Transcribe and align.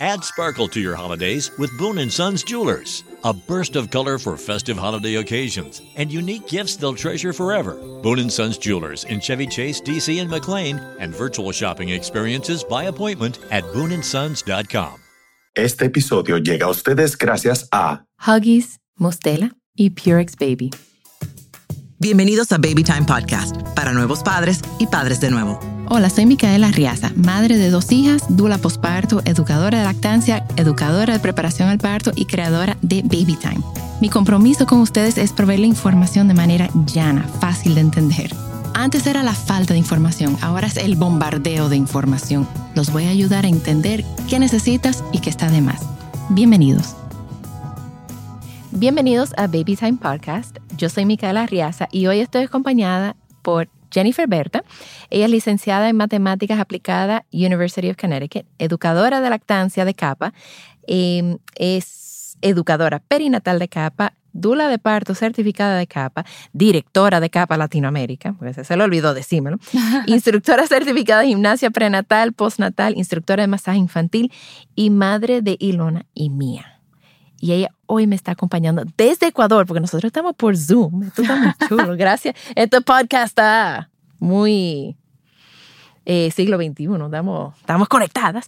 Add 0.00 0.24
sparkle 0.24 0.68
to 0.68 0.78
your 0.78 0.94
holidays 0.94 1.50
with 1.58 1.76
Boone 1.78 2.10
& 2.10 2.10
Sons 2.10 2.44
Jewelers. 2.44 3.02
A 3.24 3.32
burst 3.32 3.76
of 3.76 3.90
color 3.90 4.18
for 4.18 4.36
festive 4.36 4.76
holiday 4.76 5.16
occasions 5.16 5.80
and 5.96 6.12
unique 6.12 6.46
gifts 6.48 6.76
they'll 6.76 6.94
treasure 6.94 7.32
forever. 7.32 7.78
Boone 8.02 8.28
& 8.28 8.30
Sons 8.30 8.58
Jewelers 8.58 9.04
in 9.04 9.20
Chevy 9.20 9.46
Chase, 9.46 9.80
DC 9.80 10.20
and 10.20 10.30
McLean 10.30 10.78
and 11.00 11.14
virtual 11.14 11.50
shopping 11.50 11.88
experiences 11.90 12.62
by 12.62 12.84
appointment 12.84 13.38
at 13.50 13.64
booneandsons.com. 13.72 15.00
Este 15.54 15.86
episodio 15.86 16.36
llega 16.36 16.66
a 16.66 16.68
ustedes 16.68 17.16
gracias 17.16 17.66
a 17.72 18.04
Huggies, 18.20 18.78
Mostela 18.98 19.52
y 19.74 19.90
Purex 19.90 20.36
Baby. 20.36 20.70
Bienvenidos 21.98 22.52
a 22.52 22.58
Baby 22.58 22.84
Time 22.84 23.06
Podcast 23.06 23.56
para 23.74 23.94
nuevos 23.94 24.22
padres 24.22 24.60
y 24.78 24.86
padres 24.86 25.20
de 25.20 25.30
nuevo. 25.30 25.58
Hola, 25.88 26.10
soy 26.10 26.26
Micaela 26.26 26.72
Riaza, 26.72 27.12
madre 27.14 27.56
de 27.56 27.70
dos 27.70 27.92
hijas, 27.92 28.24
dula 28.28 28.58
posparto, 28.58 29.22
educadora 29.24 29.78
de 29.78 29.84
lactancia, 29.84 30.44
educadora 30.56 31.12
de 31.12 31.20
preparación 31.20 31.68
al 31.68 31.78
parto 31.78 32.10
y 32.16 32.24
creadora 32.24 32.76
de 32.82 33.02
Baby 33.02 33.38
Time. 33.40 33.60
Mi 34.00 34.08
compromiso 34.08 34.66
con 34.66 34.80
ustedes 34.80 35.16
es 35.16 35.32
proveerle 35.32 35.68
información 35.68 36.26
de 36.26 36.34
manera 36.34 36.68
llana, 36.86 37.22
fácil 37.40 37.76
de 37.76 37.82
entender. 37.82 38.34
Antes 38.74 39.06
era 39.06 39.22
la 39.22 39.32
falta 39.32 39.74
de 39.74 39.78
información, 39.78 40.36
ahora 40.42 40.66
es 40.66 40.76
el 40.76 40.96
bombardeo 40.96 41.68
de 41.68 41.76
información. 41.76 42.48
Los 42.74 42.92
voy 42.92 43.04
a 43.04 43.10
ayudar 43.10 43.44
a 43.44 43.48
entender 43.48 44.04
qué 44.28 44.40
necesitas 44.40 45.04
y 45.12 45.20
qué 45.20 45.30
está 45.30 45.50
de 45.50 45.60
más. 45.60 45.82
Bienvenidos. 46.30 46.96
Bienvenidos 48.72 49.32
a 49.36 49.46
Baby 49.46 49.76
Time 49.76 49.98
Podcast. 50.02 50.58
Yo 50.76 50.88
soy 50.88 51.04
Micaela 51.04 51.46
Riaza 51.46 51.88
y 51.92 52.08
hoy 52.08 52.18
estoy 52.18 52.42
acompañada 52.42 53.14
por 53.42 53.68
Jennifer 53.90 54.26
Berta. 54.26 54.64
Ella 55.10 55.26
es 55.26 55.30
licenciada 55.30 55.88
en 55.88 55.96
Matemáticas 55.96 56.60
Aplicadas, 56.60 57.22
University 57.32 57.90
of 57.90 57.96
Connecticut, 57.96 58.46
educadora 58.58 59.20
de 59.20 59.30
lactancia 59.30 59.84
de 59.84 59.94
CAPA, 59.94 60.32
eh, 60.86 61.38
es 61.56 62.36
educadora 62.42 63.00
perinatal 63.00 63.58
de 63.58 63.68
CAPA, 63.68 64.12
dula 64.32 64.68
de 64.68 64.78
parto 64.78 65.14
certificada 65.14 65.78
de 65.78 65.86
CAPA, 65.86 66.24
directora 66.52 67.20
de 67.20 67.30
CAPA 67.30 67.56
Latinoamérica, 67.56 68.34
pues 68.38 68.56
se 68.56 68.76
le 68.76 68.84
olvidó 68.84 69.14
decírmelo, 69.14 69.58
instructora 70.06 70.66
certificada 70.66 71.22
de 71.22 71.28
gimnasia 71.28 71.70
prenatal, 71.70 72.32
postnatal, 72.32 72.96
instructora 72.96 73.42
de 73.42 73.48
masaje 73.48 73.78
infantil 73.78 74.32
y 74.74 74.90
madre 74.90 75.40
de 75.40 75.56
Ilona 75.58 76.06
y 76.14 76.30
Mía 76.30 76.75
y 77.40 77.52
ella 77.52 77.70
hoy 77.86 78.06
me 78.06 78.16
está 78.16 78.32
acompañando 78.32 78.84
desde 78.96 79.28
Ecuador, 79.28 79.66
porque 79.66 79.80
nosotros 79.80 80.08
estamos 80.08 80.34
por 80.36 80.56
Zoom. 80.56 81.04
Esto 81.04 81.22
está 81.22 81.36
muy 81.36 81.52
chulo. 81.68 81.96
Gracias. 81.96 82.34
Este 82.54 82.80
podcast 82.80 83.26
está 83.26 83.90
muy 84.18 84.96
eh, 86.04 86.30
siglo 86.30 86.56
XXI. 86.56 86.88
Estamos, 87.04 87.56
estamos 87.58 87.88
conectadas. 87.88 88.46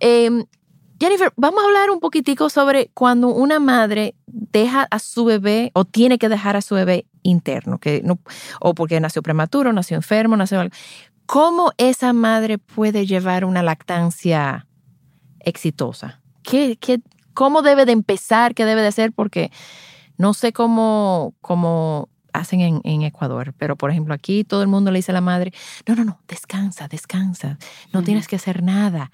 Eh, 0.00 0.44
Jennifer, 1.00 1.32
vamos 1.36 1.62
a 1.62 1.66
hablar 1.66 1.90
un 1.90 1.98
poquitico 1.98 2.50
sobre 2.50 2.90
cuando 2.92 3.28
una 3.28 3.58
madre 3.58 4.14
deja 4.26 4.86
a 4.90 4.98
su 4.98 5.24
bebé 5.24 5.70
o 5.72 5.86
tiene 5.86 6.18
que 6.18 6.28
dejar 6.28 6.56
a 6.56 6.60
su 6.60 6.74
bebé 6.74 7.06
interno, 7.22 7.78
que 7.78 8.02
no, 8.04 8.18
o 8.60 8.74
porque 8.74 9.00
nació 9.00 9.22
prematuro, 9.22 9.72
nació 9.72 9.96
enfermo, 9.96 10.36
nació 10.36 10.62
¿Cómo 11.24 11.72
esa 11.78 12.12
madre 12.12 12.58
puede 12.58 13.06
llevar 13.06 13.44
una 13.44 13.62
lactancia 13.62 14.66
exitosa? 15.38 16.20
¿Qué, 16.42 16.76
qué, 16.76 17.00
cómo 17.34 17.62
debe 17.62 17.84
de 17.84 17.92
empezar, 17.92 18.54
qué 18.54 18.64
debe 18.64 18.82
de 18.82 18.88
hacer, 18.88 19.12
porque 19.12 19.50
no 20.16 20.34
sé 20.34 20.52
cómo, 20.52 21.34
cómo 21.40 22.08
hacen 22.32 22.60
en, 22.60 22.80
en, 22.84 23.02
Ecuador, 23.02 23.54
pero 23.58 23.76
por 23.76 23.90
ejemplo 23.90 24.14
aquí 24.14 24.44
todo 24.44 24.62
el 24.62 24.68
mundo 24.68 24.90
le 24.90 24.98
dice 24.98 25.12
a 25.12 25.14
la 25.14 25.20
madre, 25.20 25.52
no, 25.86 25.94
no, 25.96 26.04
no, 26.04 26.20
descansa, 26.28 26.88
descansa, 26.88 27.58
no 27.92 28.02
tienes 28.02 28.28
que 28.28 28.36
hacer 28.36 28.62
nada. 28.62 29.10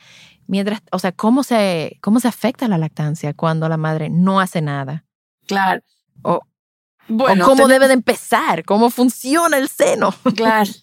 Mientras, 0.48 0.81
o 0.92 0.98
sea, 0.98 1.12
¿cómo 1.12 1.42
se, 1.42 1.98
cómo 2.00 2.20
se 2.20 2.28
afecta 2.28 2.69
la 2.69 2.78
lactancia 2.78 3.34
cuando 3.34 3.69
la 3.69 3.77
madre 3.77 4.11
no 4.11 4.41
hace 4.41 4.62
nada? 4.62 5.05
Claro. 5.47 5.83
O, 6.22 6.41
bueno, 7.09 7.44
o 7.44 7.48
cómo 7.48 7.69
debe 7.69 7.89
de 7.89 7.94
empezar, 7.94 8.64
cómo 8.64 8.91
funciona 8.91 9.59
el 9.59 9.69
seno. 9.69 10.15
Claro. 10.34 10.71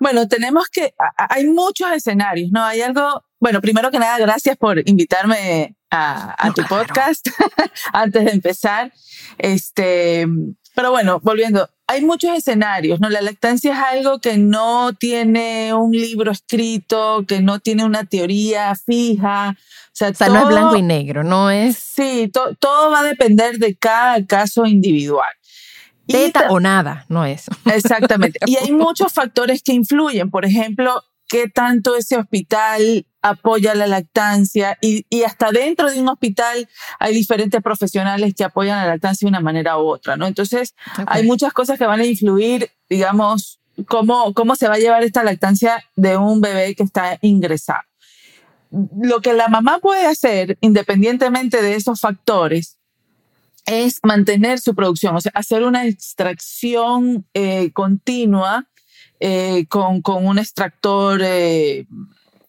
Bueno, 0.00 0.26
tenemos 0.26 0.68
que, 0.70 0.92
hay 1.16 1.46
muchos 1.46 1.90
escenarios, 1.92 2.50
¿no? 2.50 2.64
Hay 2.64 2.80
algo, 2.80 3.24
bueno, 3.44 3.60
primero 3.60 3.90
que 3.90 3.98
nada, 3.98 4.16
gracias 4.16 4.56
por 4.56 4.80
invitarme 4.88 5.76
a, 5.90 6.50
tu 6.56 6.62
podcast 6.62 7.28
antes 7.92 8.24
de 8.24 8.30
empezar. 8.30 8.90
Este, 9.36 10.26
pero 10.74 10.92
bueno, 10.92 11.20
volviendo, 11.22 11.68
hay 11.86 12.02
muchos 12.02 12.34
escenarios, 12.34 13.00
¿no? 13.00 13.10
La 13.10 13.20
lactancia 13.20 13.74
es 13.74 13.78
algo 13.78 14.18
que 14.18 14.38
no 14.38 14.94
tiene 14.94 15.74
un 15.74 15.92
libro 15.92 16.32
escrito, 16.32 17.26
que 17.28 17.42
no 17.42 17.58
tiene 17.58 17.84
una 17.84 18.04
teoría 18.04 18.74
fija. 18.76 19.50
O 19.50 19.90
sea, 19.92 20.10
no 20.30 20.38
es 20.38 20.48
blanco 20.48 20.76
y 20.76 20.82
negro, 20.82 21.22
no 21.22 21.50
es. 21.50 21.76
Sí, 21.76 22.32
todo 22.32 22.90
va 22.90 23.00
a 23.00 23.04
depender 23.04 23.58
de 23.58 23.76
cada 23.76 24.24
caso 24.24 24.64
individual. 24.64 25.28
Teta 26.06 26.46
o 26.48 26.60
nada, 26.60 27.04
no 27.10 27.26
es. 27.26 27.44
Exactamente. 27.66 28.38
y 28.46 28.56
hay 28.56 28.72
muchos 28.72 29.12
factores 29.12 29.62
que 29.62 29.74
influyen. 29.74 30.30
Por 30.30 30.46
ejemplo, 30.46 31.02
qué 31.34 31.48
tanto 31.48 31.96
ese 31.96 32.16
hospital 32.16 33.06
apoya 33.20 33.74
la 33.74 33.88
lactancia 33.88 34.78
y, 34.80 35.04
y, 35.10 35.24
hasta 35.24 35.50
dentro 35.50 35.90
de 35.90 35.98
un 35.98 36.08
hospital 36.08 36.68
hay 37.00 37.12
diferentes 37.12 37.60
profesionales 37.60 38.34
que 38.36 38.44
apoyan 38.44 38.78
la 38.78 38.86
lactancia 38.86 39.26
de 39.26 39.30
una 39.30 39.40
manera 39.40 39.76
u 39.78 39.80
otra, 39.80 40.16
¿no? 40.16 40.28
Entonces, 40.28 40.76
hay 41.08 41.24
muchas 41.24 41.52
cosas 41.52 41.76
que 41.76 41.86
van 41.86 41.98
a 41.98 42.06
influir, 42.06 42.70
digamos, 42.88 43.58
cómo, 43.88 44.32
cómo 44.32 44.54
se 44.54 44.68
va 44.68 44.74
a 44.74 44.78
llevar 44.78 45.02
esta 45.02 45.24
lactancia 45.24 45.82
de 45.96 46.16
un 46.16 46.40
bebé 46.40 46.76
que 46.76 46.84
está 46.84 47.18
ingresado. 47.20 47.82
Lo 49.02 49.20
que 49.20 49.32
la 49.32 49.48
mamá 49.48 49.80
puede 49.80 50.06
hacer, 50.06 50.56
independientemente 50.60 51.60
de 51.62 51.74
esos 51.74 51.98
factores, 51.98 52.78
es 53.66 53.98
mantener 54.04 54.60
su 54.60 54.76
producción, 54.76 55.16
o 55.16 55.20
sea, 55.20 55.32
hacer 55.34 55.64
una 55.64 55.84
extracción 55.84 57.26
eh, 57.34 57.72
continua 57.72 58.68
eh, 59.26 59.64
con, 59.70 60.02
con, 60.02 60.26
un 60.26 60.38
extractor 60.38 61.22
eh, 61.24 61.86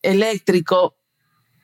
eléctrico 0.01 0.97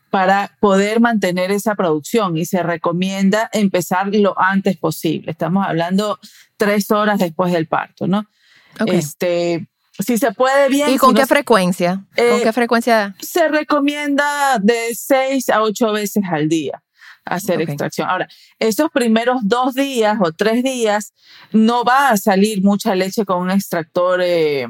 para 0.10 0.56
poder 0.62 1.02
mantener 1.02 1.52
esa 1.52 1.76
producción 1.76 2.38
y 2.38 2.46
se 2.46 2.64
recomienda 2.64 3.50
empezar 3.52 4.08
lo 4.16 4.40
antes 4.40 4.78
posible. 4.78 5.32
Estamos 5.32 5.68
hablando 5.68 6.18
tres 6.56 6.90
horas 6.92 7.20
después 7.20 7.52
del 7.52 7.68
parto, 7.68 8.08
¿no? 8.08 8.26
Este, 8.86 9.68
si 10.00 10.18
se 10.18 10.32
puede 10.32 10.70
bien. 10.70 10.92
¿Y 10.92 10.98
con 10.98 11.14
qué 11.14 11.26
frecuencia? 11.26 12.06
¿Con 12.16 12.42
qué 12.42 12.54
frecuencia? 12.54 13.14
Se 13.20 13.50
recomienda 13.50 14.60
de 14.60 14.96
seis 14.96 15.50
a 15.50 15.62
ocho 15.62 15.92
veces 15.92 16.24
al 16.32 16.48
día 16.48 16.82
hacer 17.26 17.62
extracción. 17.62 18.10
Ahora, 18.10 18.30
esos 18.60 18.90
primeros 18.92 19.42
dos 19.44 19.76
días 19.76 20.18
o 20.22 20.32
tres 20.32 20.64
días 20.64 21.14
no 21.52 21.84
va 21.84 22.12
a 22.12 22.18
salir 22.18 22.64
mucha 22.64 22.96
leche 22.96 23.26
con 23.26 23.42
un 23.42 23.52
extractor 23.52 24.22
eh, 24.24 24.68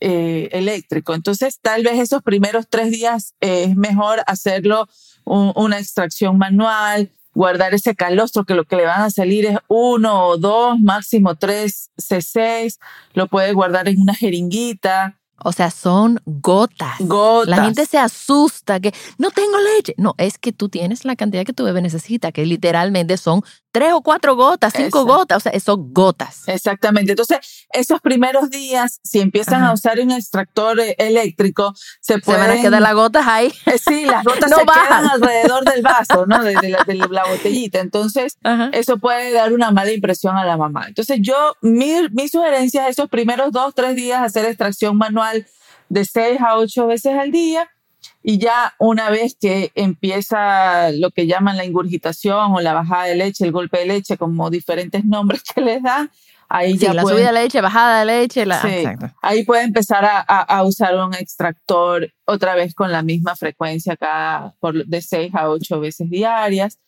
eh, 0.00 0.48
eléctrico. 0.52 1.14
Entonces, 1.14 1.58
tal 1.60 1.82
vez 1.82 1.98
esos 1.98 2.22
primeros 2.22 2.66
tres 2.68 2.90
días 2.90 3.34
eh, 3.40 3.64
es 3.64 3.76
mejor 3.76 4.22
hacerlo 4.26 4.88
una 5.26 5.78
extracción 5.78 6.36
manual, 6.36 7.10
guardar 7.34 7.72
ese 7.72 7.94
calostro 7.94 8.44
que 8.44 8.54
lo 8.54 8.64
que 8.64 8.76
le 8.76 8.84
van 8.84 9.00
a 9.00 9.10
salir 9.10 9.46
es 9.46 9.56
uno 9.68 10.26
o 10.26 10.36
dos, 10.36 10.78
máximo 10.80 11.34
tres 11.34 11.90
C6, 11.96 12.78
lo 13.14 13.26
puede 13.26 13.54
guardar 13.54 13.88
en 13.88 14.02
una 14.02 14.14
jeringuita 14.14 15.16
o 15.42 15.52
sea, 15.52 15.70
son 15.70 16.20
gotas. 16.24 16.94
Gotas. 17.00 17.48
La 17.48 17.64
gente 17.64 17.86
se 17.86 17.98
asusta 17.98 18.80
que 18.80 18.94
no 19.18 19.30
tengo 19.30 19.58
leche. 19.76 19.94
No, 19.98 20.14
es 20.16 20.38
que 20.38 20.52
tú 20.52 20.68
tienes 20.68 21.04
la 21.04 21.16
cantidad 21.16 21.44
que 21.44 21.52
tu 21.52 21.64
bebé 21.64 21.82
necesita, 21.82 22.32
que 22.32 22.46
literalmente 22.46 23.16
son 23.16 23.42
tres 23.74 23.92
o 23.92 24.02
cuatro 24.02 24.36
gotas, 24.36 24.72
cinco 24.72 25.04
gotas, 25.04 25.38
o 25.38 25.40
sea, 25.40 25.58
son 25.58 25.92
gotas. 25.92 26.46
Exactamente. 26.46 27.10
Entonces, 27.10 27.66
esos 27.72 28.00
primeros 28.00 28.48
días, 28.48 29.00
si 29.02 29.18
empiezan 29.18 29.64
a 29.64 29.72
usar 29.72 29.98
un 29.98 30.12
extractor 30.12 30.78
eh, 30.78 30.94
eléctrico, 30.96 31.74
se 32.00 32.20
pueden... 32.20 32.42
Se 32.42 32.48
van 32.48 32.58
a 32.58 32.62
quedar 32.62 32.82
las 32.82 32.94
gotas 32.94 33.26
ahí. 33.26 33.52
Eh, 33.66 33.78
sí, 33.78 34.04
las 34.04 34.22
gotas 34.22 34.50
no 34.50 34.58
se 34.58 34.64
quedan 34.64 35.10
alrededor 35.10 35.64
del 35.64 35.82
vaso, 35.82 36.26
¿no? 36.26 36.44
De, 36.44 36.54
la, 36.54 36.84
de 36.84 36.94
la, 36.94 37.24
botellita. 37.24 37.80
Entonces, 37.80 38.36
eso 38.72 38.98
puede 38.98 39.32
dar 39.32 39.52
una 39.52 39.72
mala 39.72 39.90
impresión 39.90 40.36
a 40.36 40.44
la 40.44 40.56
mamá. 40.56 40.84
Entonces, 40.86 41.18
yo, 41.20 41.56
mi, 41.60 41.94
mi 42.12 42.28
sugerencia 42.28 42.84
es 42.84 42.90
esos 42.98 43.08
primeros 43.08 43.50
dos, 43.50 43.74
tres 43.74 43.96
días 43.96 44.22
hacer 44.22 44.44
extracción 44.44 44.96
manual 44.96 45.46
de 45.88 46.04
seis 46.04 46.38
a 46.40 46.58
ocho 46.58 46.86
veces 46.86 47.18
al 47.18 47.32
día 47.32 47.68
y 48.26 48.38
ya 48.38 48.74
una 48.78 49.10
vez 49.10 49.36
que 49.38 49.70
empieza 49.74 50.90
lo 50.92 51.10
que 51.10 51.26
llaman 51.26 51.58
la 51.58 51.66
ingurgitación 51.66 52.54
o 52.54 52.60
la 52.62 52.72
bajada 52.72 53.04
de 53.04 53.16
leche, 53.16 53.44
el 53.44 53.52
golpe 53.52 53.80
de 53.80 53.86
leche, 53.86 54.16
como 54.16 54.48
diferentes 54.48 55.04
nombres 55.04 55.42
que 55.42 55.60
les 55.60 55.82
dan, 55.82 56.10
ahí 56.48 56.78
ya 56.78 56.94
la 56.94 57.02
pueden, 57.02 57.18
subida 57.18 57.32
de 57.32 57.42
leche, 57.42 57.60
bajada 57.60 57.98
de 57.98 58.06
leche, 58.06 58.46
la, 58.46 58.62
ahí 59.20 59.44
puede 59.44 59.64
empezar 59.64 60.06
a, 60.06 60.20
a, 60.20 60.62
usar 60.64 60.96
un 60.96 61.12
extractor 61.12 62.10
otra 62.24 62.54
vez 62.54 62.74
con 62.74 62.90
la 62.90 63.02
misma 63.02 63.36
frecuencia 63.36 63.94
cada 63.94 64.54
por 64.58 64.86
de 64.86 65.02
6 65.02 65.34
a 65.34 65.50
8 65.50 65.80
veces 65.80 66.08
diarias. 66.08 66.78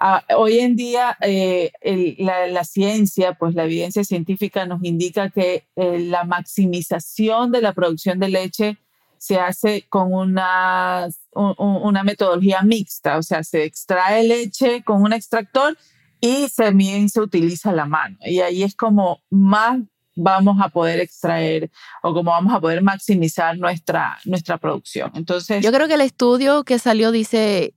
Ah, 0.00 0.24
hoy 0.36 0.58
en 0.58 0.74
día 0.74 1.16
eh, 1.20 1.70
la, 2.18 2.48
la, 2.48 2.64
ciencia, 2.64 3.34
pues 3.34 3.54
la 3.54 3.64
evidencia 3.64 4.02
científica 4.02 4.66
nos 4.66 4.82
indica 4.82 5.30
que 5.30 5.68
eh, 5.76 5.98
la 6.00 6.24
maximización 6.24 7.52
de 7.52 7.60
la 7.60 7.74
producción 7.74 8.18
de 8.18 8.28
leche 8.28 8.78
se 9.20 9.38
hace 9.38 9.86
con 9.90 10.14
una, 10.14 11.06
una 11.34 12.02
metodología 12.02 12.62
mixta, 12.62 13.18
o 13.18 13.22
sea, 13.22 13.44
se 13.44 13.64
extrae 13.64 14.24
leche 14.26 14.82
con 14.82 15.02
un 15.02 15.12
extractor 15.12 15.76
y 16.22 16.48
también 16.56 17.10
se 17.10 17.20
utiliza 17.20 17.70
la 17.70 17.84
mano. 17.84 18.16
Y 18.24 18.40
ahí 18.40 18.62
es 18.62 18.74
como 18.74 19.20
más 19.28 19.80
vamos 20.16 20.56
a 20.62 20.70
poder 20.70 21.00
extraer 21.00 21.70
o 22.02 22.14
como 22.14 22.30
vamos 22.30 22.54
a 22.54 22.60
poder 22.60 22.82
maximizar 22.82 23.58
nuestra, 23.58 24.18
nuestra 24.24 24.56
producción. 24.56 25.10
Entonces, 25.14 25.62
yo 25.62 25.70
creo 25.70 25.86
que 25.86 25.94
el 25.94 26.00
estudio 26.00 26.64
que 26.64 26.78
salió 26.78 27.12
dice, 27.12 27.74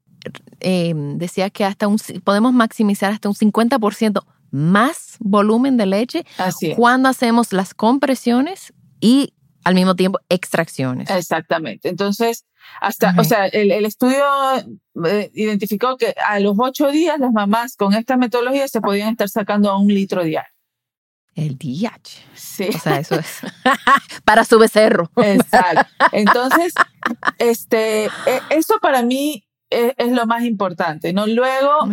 eh, 0.61 0.93
decía 0.95 1.49
que 1.49 1.65
hasta 1.65 1.89
un, 1.89 1.97
podemos 2.23 2.53
maximizar 2.53 3.11
hasta 3.11 3.27
un 3.27 3.35
50% 3.35 4.23
más 4.49 5.17
volumen 5.19 5.75
de 5.75 5.87
leche 5.87 6.25
cuando 6.77 7.09
hacemos 7.09 7.51
las 7.51 7.73
compresiones 7.73 8.71
y 9.01 9.33
al 9.63 9.75
mismo 9.75 9.95
tiempo 9.95 10.19
extracciones. 10.29 11.09
Exactamente. 11.09 11.89
Entonces, 11.89 12.45
hasta, 12.81 13.13
o 13.17 13.23
sea, 13.23 13.47
el, 13.47 13.85
estudio 13.85 14.23
eh, 15.05 15.31
identificó 15.33 15.97
que 15.97 16.15
a 16.25 16.39
los 16.39 16.55
ocho 16.57 16.91
días 16.91 17.19
las 17.19 17.31
mamás 17.31 17.75
con 17.75 17.93
esta 17.93 18.17
metodología 18.17 18.67
se 18.67 18.81
podían 18.81 19.09
estar 19.09 19.29
sacando 19.29 19.77
un 19.77 19.87
litro 19.87 20.23
diario. 20.23 20.49
El 21.35 21.57
DH. 21.57 22.21
Sí. 22.35 22.69
O 22.69 22.79
sea, 22.79 22.99
eso 22.99 23.15
es 23.15 23.39
para 24.25 24.45
su 24.45 24.59
becerro. 24.59 25.09
Exacto. 25.17 25.91
Entonces, 26.11 26.73
este, 27.39 28.05
e, 28.05 28.41
eso 28.51 28.75
para 28.81 29.01
mí 29.01 29.45
es, 29.69 30.11
lo 30.11 30.25
más 30.27 30.43
importante, 30.43 31.13
¿no? 31.13 31.25
Luego, 31.25 31.87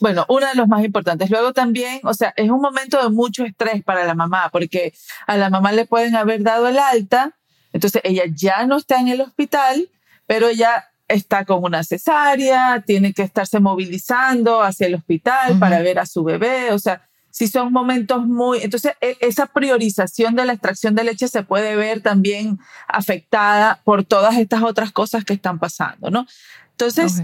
bueno, 0.00 0.24
uno 0.28 0.46
de 0.46 0.54
los 0.54 0.68
más 0.68 0.84
importantes. 0.84 1.30
Luego 1.30 1.52
también, 1.52 2.00
o 2.04 2.14
sea, 2.14 2.32
es 2.36 2.50
un 2.50 2.60
momento 2.60 3.02
de 3.02 3.10
mucho 3.10 3.44
estrés 3.44 3.82
para 3.82 4.04
la 4.04 4.14
mamá, 4.14 4.48
porque 4.52 4.92
a 5.26 5.36
la 5.36 5.50
mamá 5.50 5.72
le 5.72 5.86
pueden 5.86 6.14
haber 6.14 6.42
dado 6.42 6.68
el 6.68 6.78
alta, 6.78 7.36
entonces 7.72 8.00
ella 8.04 8.24
ya 8.32 8.66
no 8.66 8.76
está 8.76 9.00
en 9.00 9.08
el 9.08 9.20
hospital, 9.20 9.88
pero 10.26 10.48
ella 10.48 10.86
está 11.08 11.44
con 11.44 11.64
una 11.64 11.82
cesárea, 11.84 12.82
tiene 12.86 13.12
que 13.12 13.22
estarse 13.22 13.60
movilizando 13.60 14.62
hacia 14.62 14.86
el 14.86 14.94
hospital 14.94 15.58
para 15.58 15.80
ver 15.80 15.98
a 15.98 16.06
su 16.06 16.22
bebé, 16.22 16.72
o 16.72 16.78
sea, 16.78 17.08
si 17.30 17.46
son 17.46 17.72
momentos 17.72 18.26
muy... 18.26 18.58
Entonces, 18.62 18.94
e, 19.00 19.16
esa 19.20 19.46
priorización 19.46 20.34
de 20.34 20.44
la 20.44 20.54
extracción 20.54 20.94
de 20.94 21.04
leche 21.04 21.28
se 21.28 21.42
puede 21.42 21.76
ver 21.76 22.02
también 22.02 22.58
afectada 22.86 23.80
por 23.84 24.04
todas 24.04 24.36
estas 24.36 24.62
otras 24.62 24.92
cosas 24.92 25.24
que 25.24 25.34
están 25.34 25.58
pasando, 25.58 26.10
¿no? 26.10 26.26
Entonces, 26.72 27.22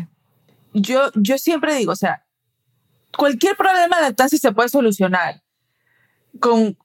yo, 0.72 1.10
yo 1.14 1.38
siempre 1.38 1.74
digo, 1.74 1.92
o 1.92 1.96
sea, 1.96 2.23
cualquier 3.16 3.56
problema 3.56 3.96
de 3.96 4.02
lactancia 4.02 4.38
se 4.38 4.52
puede 4.52 4.68
solucionar 4.68 5.42
con 6.40 6.76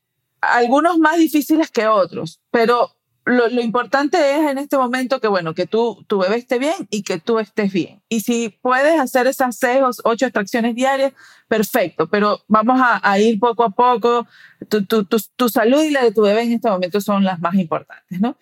algunos 0.41 0.97
más 0.99 1.17
difíciles 1.17 1.69
que 1.71 1.87
otros, 1.87 2.39
pero 2.51 2.95
lo, 3.29 3.61
importante 3.61 4.17
es 4.35 4.49
en 4.49 4.57
este 4.57 4.77
momento 4.77 5.19
que, 5.19 5.27
bueno, 5.27 5.53
que 5.53 5.67
tú, 5.67 6.03
tu 6.07 6.19
bebé 6.19 6.37
esté 6.37 6.57
bien 6.57 6.87
y 6.89 7.03
que 7.03 7.19
tú 7.19 7.39
estés 7.39 7.71
bien. 7.71 8.01
Y 8.09 8.21
si 8.21 8.49
puedes 8.49 8.99
hacer 8.99 9.27
esas 9.27 9.57
seis 9.57 9.81
o 9.81 9.91
ocho 10.03 10.25
extracciones 10.25 10.75
diarias, 10.75 11.13
perfecto, 11.47 12.07
pero 12.07 12.41
vamos 12.47 12.79
a, 12.81 13.19
ir 13.19 13.39
poco 13.39 13.63
a 13.63 13.69
poco. 13.69 14.27
Tu, 14.67 14.85
tu, 14.85 15.05
tu, 15.05 15.49
salud 15.49 15.81
y 15.83 15.91
la 15.91 16.03
de 16.03 16.11
tu 16.11 16.21
bebé 16.21 16.43
en 16.43 16.53
este 16.53 16.69
momento 16.69 17.01
son 17.01 17.23
las 17.23 17.39
más 17.39 17.55
importantes, 17.55 18.19
¿no? 18.19 18.37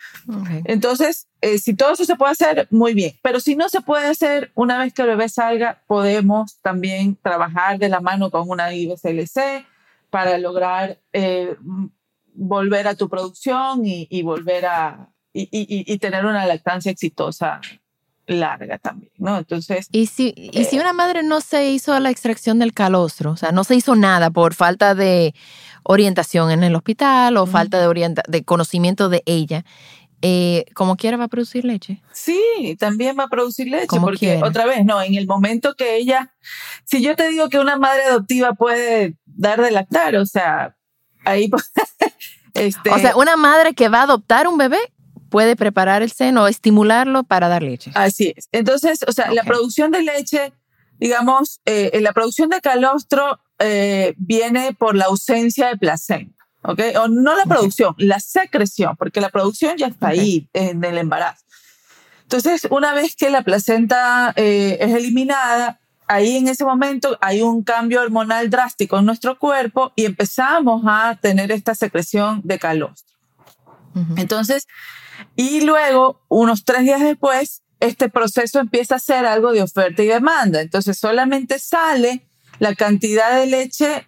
Entonces, 0.66 1.28
eh, 1.42 1.58
si 1.58 1.74
todo 1.74 1.94
eso 1.94 2.06
se 2.06 2.16
puede 2.16 2.32
hacer, 2.32 2.68
muy 2.72 2.94
bien. 2.94 3.14
Pero 3.22 3.40
si 3.40 3.56
no 3.56 3.70
se 3.70 3.82
puede 3.82 4.08
hacer, 4.08 4.52
una 4.56 4.78
vez 4.80 4.94
que 4.94 5.04
el 5.04 5.10
bebé 5.10 5.30
salga, 5.30 5.82
podemos 5.88 6.60
también 6.62 7.18
trabajar 7.22 7.78
de 7.78 7.90
la 7.90 8.00
mano 8.00 8.32
con 8.32 8.50
una 8.50 8.74
IBCLC 8.74 9.66
para 10.10 10.38
lograr 10.38 11.00
eh, 11.14 11.56
volver 12.38 12.88
a 12.88 12.96
tu 12.96 13.10
producción 13.10 13.82
y, 13.84 14.22
volver 14.22 14.66
a 14.66 15.10
y, 15.34 15.98
tener 15.98 16.26
una 16.26 16.46
lactancia 16.46 16.92
exitosa 16.92 17.60
larga 18.28 18.78
también, 18.78 19.12
¿no? 19.18 19.38
Entonces... 19.38 19.88
¿Y 19.92 20.08
si, 20.08 20.34
y 20.36 20.66
si 20.66 20.78
eh, 20.78 20.82
una 20.82 20.94
madre 20.94 21.24
no 21.24 21.40
se 21.42 21.70
hizo 21.70 21.98
la 22.00 22.10
extracción 22.10 22.60
del 22.60 22.74
calostro, 22.74 23.32
o 23.32 23.38
sea, 23.38 23.52
no 23.52 23.64
se 23.64 23.76
hizo 23.76 23.96
nada 23.96 24.30
por 24.30 24.54
falta 24.54 24.96
de 24.96 25.34
orientación 25.84 26.52
en 26.52 26.64
el 26.64 26.76
hospital 26.76 27.38
o 27.38 27.46
falta 27.46 27.80
de, 27.80 28.16
de 28.28 28.44
conocimiento 28.44 29.08
de 29.08 29.24
ella, 29.26 29.64
eh, 30.22 30.66
como 30.74 30.98
quiera 30.98 31.16
va 31.16 31.26
a 31.26 31.30
producir 31.30 31.64
leche. 31.64 32.02
Sí, 32.12 32.76
también 32.80 33.16
va 33.18 33.26
a 33.26 33.30
producir 33.30 33.68
leche, 33.68 34.00
porque 34.02 34.42
otra 34.44 34.66
vez, 34.66 34.84
no, 34.84 35.02
en 35.02 35.16
el 35.16 35.28
momento 35.28 35.76
que 35.76 35.96
ella, 35.96 36.34
si 36.86 37.02
yo 37.02 37.16
te 37.16 37.30
digo 37.30 37.50
que 37.50 37.60
una 37.60 37.78
madre 37.78 38.04
adoptiva 38.04 38.54
puede 38.54 39.16
dar 39.26 39.62
de 39.62 39.72
lactar, 39.72 40.16
o 40.16 40.26
sea, 40.26 40.77
ahí 41.28 41.50
este, 42.54 42.90
o 42.90 42.98
sea, 42.98 43.16
una 43.16 43.36
madre 43.36 43.74
que 43.74 43.90
va 43.90 44.00
a 44.00 44.04
adoptar 44.04 44.48
un 44.48 44.58
bebé 44.58 44.80
puede 45.30 45.56
preparar 45.56 46.02
el 46.02 46.12
seno 46.12 46.48
estimularlo 46.48 47.24
para 47.24 47.50
dar 47.50 47.62
leche. 47.64 47.92
Así 47.96 48.34
es. 48.36 48.48
Entonces, 48.52 49.00
o 49.08 49.12
sea, 49.12 49.32
la 49.32 49.44
producción 49.44 49.92
de 49.92 50.02
leche, 50.02 50.54
digamos, 51.00 51.60
eh, 51.66 52.00
la 52.02 52.14
producción 52.14 52.50
de 52.50 52.62
calostro 52.62 53.40
eh, 53.60 54.14
viene 54.18 54.74
por 54.74 54.96
la 54.96 55.06
ausencia 55.06 55.68
de 55.68 55.78
placenta. 55.78 56.36
¿Ok? 56.64 56.82
O 57.00 57.08
no 57.08 57.36
la 57.36 57.46
producción, 57.46 57.94
la 57.98 58.20
secreción, 58.20 58.96
porque 58.98 59.22
la 59.22 59.30
producción 59.30 59.78
ya 59.78 59.88
está 59.88 60.10
ahí 60.10 60.50
en 60.54 60.84
el 60.84 60.98
embarazo. 60.98 61.46
Entonces, 62.24 62.68
una 62.70 62.94
vez 62.94 63.16
que 63.16 63.30
la 63.30 63.44
placenta 63.44 64.34
eh, 64.36 64.78
es 64.82 64.94
eliminada, 64.94 65.80
ahí 66.08 66.38
en 66.38 66.48
ese 66.48 66.66
momento 66.66 67.18
hay 67.22 67.42
un 67.42 67.64
cambio 67.64 68.02
hormonal 68.02 68.50
drástico 68.50 68.98
en 69.00 69.06
nuestro 69.06 69.38
cuerpo 69.38 69.92
y 69.96 70.06
empezamos 70.06 70.84
a 70.86 71.18
tener 71.22 71.52
esta 71.52 71.76
secreción 71.76 72.42
de 72.44 72.60
calostro. 72.60 73.16
Entonces, 74.16 74.68
y 75.36 75.62
luego, 75.62 76.22
unos 76.28 76.64
tres 76.66 76.82
días 76.82 77.02
después, 77.02 77.64
este 77.80 78.10
proceso 78.10 78.60
empieza 78.60 78.96
a 78.96 79.00
ser 79.00 79.26
algo 79.26 79.52
de 79.52 79.64
oferta 79.64 80.04
y 80.04 80.08
demanda. 80.08 80.62
Entonces, 80.62 81.00
solamente 81.00 81.58
sale 81.58 82.28
la 82.60 82.76
cantidad 82.76 83.36
de 83.36 83.48
leche, 83.48 84.08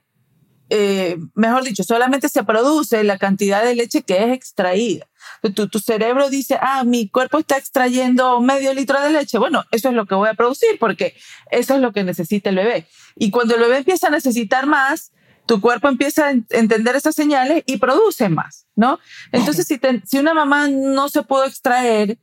eh, 0.69 1.17
mejor 1.33 1.63
dicho, 1.63 1.83
solamente 1.83 2.29
se 2.29 2.43
produce 2.43 3.03
la 3.03 3.17
cantidad 3.17 3.63
de 3.63 3.75
leche 3.75 4.03
que 4.03 4.23
es 4.23 4.33
extraída. 4.33 5.07
Tu, 5.41 5.79
cerebro 5.79 6.29
dice, 6.29 6.57
ah, 6.61 6.83
mi 6.83 7.09
cuerpo 7.09 7.39
está 7.39 7.57
extrayendo 7.57 8.39
medio 8.41 8.73
litro 8.73 9.01
de 9.01 9.09
leche. 9.09 9.37
Bueno, 9.37 9.63
eso 9.71 9.89
es 9.89 9.95
lo 9.95 10.05
que 10.05 10.15
voy 10.15 10.29
a 10.29 10.33
producir 10.33 10.77
porque 10.79 11.15
eso 11.49 11.75
es 11.75 11.81
lo 11.81 11.91
que 11.91 12.03
necesita 12.03 12.49
el 12.49 12.57
bebé. 12.57 12.87
Y 13.15 13.31
cuando 13.31 13.55
el 13.55 13.61
bebé 13.61 13.77
empieza 13.77 14.07
a 14.07 14.11
necesitar 14.11 14.65
más, 14.65 15.11
tu 15.45 15.59
cuerpo 15.59 15.87
empieza 15.87 16.27
a 16.27 16.31
entender 16.31 16.95
esas 16.95 17.15
señales 17.15 17.63
y 17.65 17.77
produce 17.77 18.29
más, 18.29 18.67
¿no? 18.75 18.99
Entonces, 19.31 19.65
si, 19.65 19.79
si 20.05 20.19
una 20.19 20.35
mamá 20.35 20.67
no 20.67 21.09
se 21.09 21.23
pudo 21.23 21.45
extraer, 21.45 22.19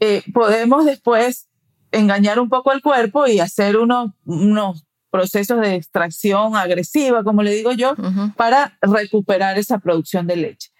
eh, 0.00 0.22
podemos 0.32 0.86
después 0.86 1.48
engañar 1.90 2.40
un 2.40 2.48
poco 2.48 2.70
al 2.70 2.80
cuerpo 2.80 3.26
y 3.26 3.40
hacer 3.40 3.76
unos, 3.76 4.12
unos 4.24 4.86
procesos 5.12 5.60
de 5.60 5.74
extracción 5.74 6.56
agresiva, 6.56 7.22
como 7.22 7.42
le 7.42 7.52
digo 7.52 7.72
yo, 7.72 7.94
para 8.34 8.78
recuperar 8.80 9.58
esa 9.58 9.78
producción 9.78 10.26
de 10.26 10.36
leche. 10.36 10.70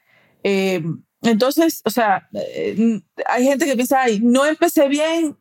Eh, 0.42 0.82
entonces, 1.20 1.82
o 1.84 1.90
sea, 1.90 2.28
eh, 2.32 3.00
hay 3.28 3.44
gente 3.44 3.66
que 3.66 3.76
piensa, 3.76 4.00
ay, 4.00 4.20
no 4.20 4.46
empecé 4.46 4.88
bien, 4.88 5.36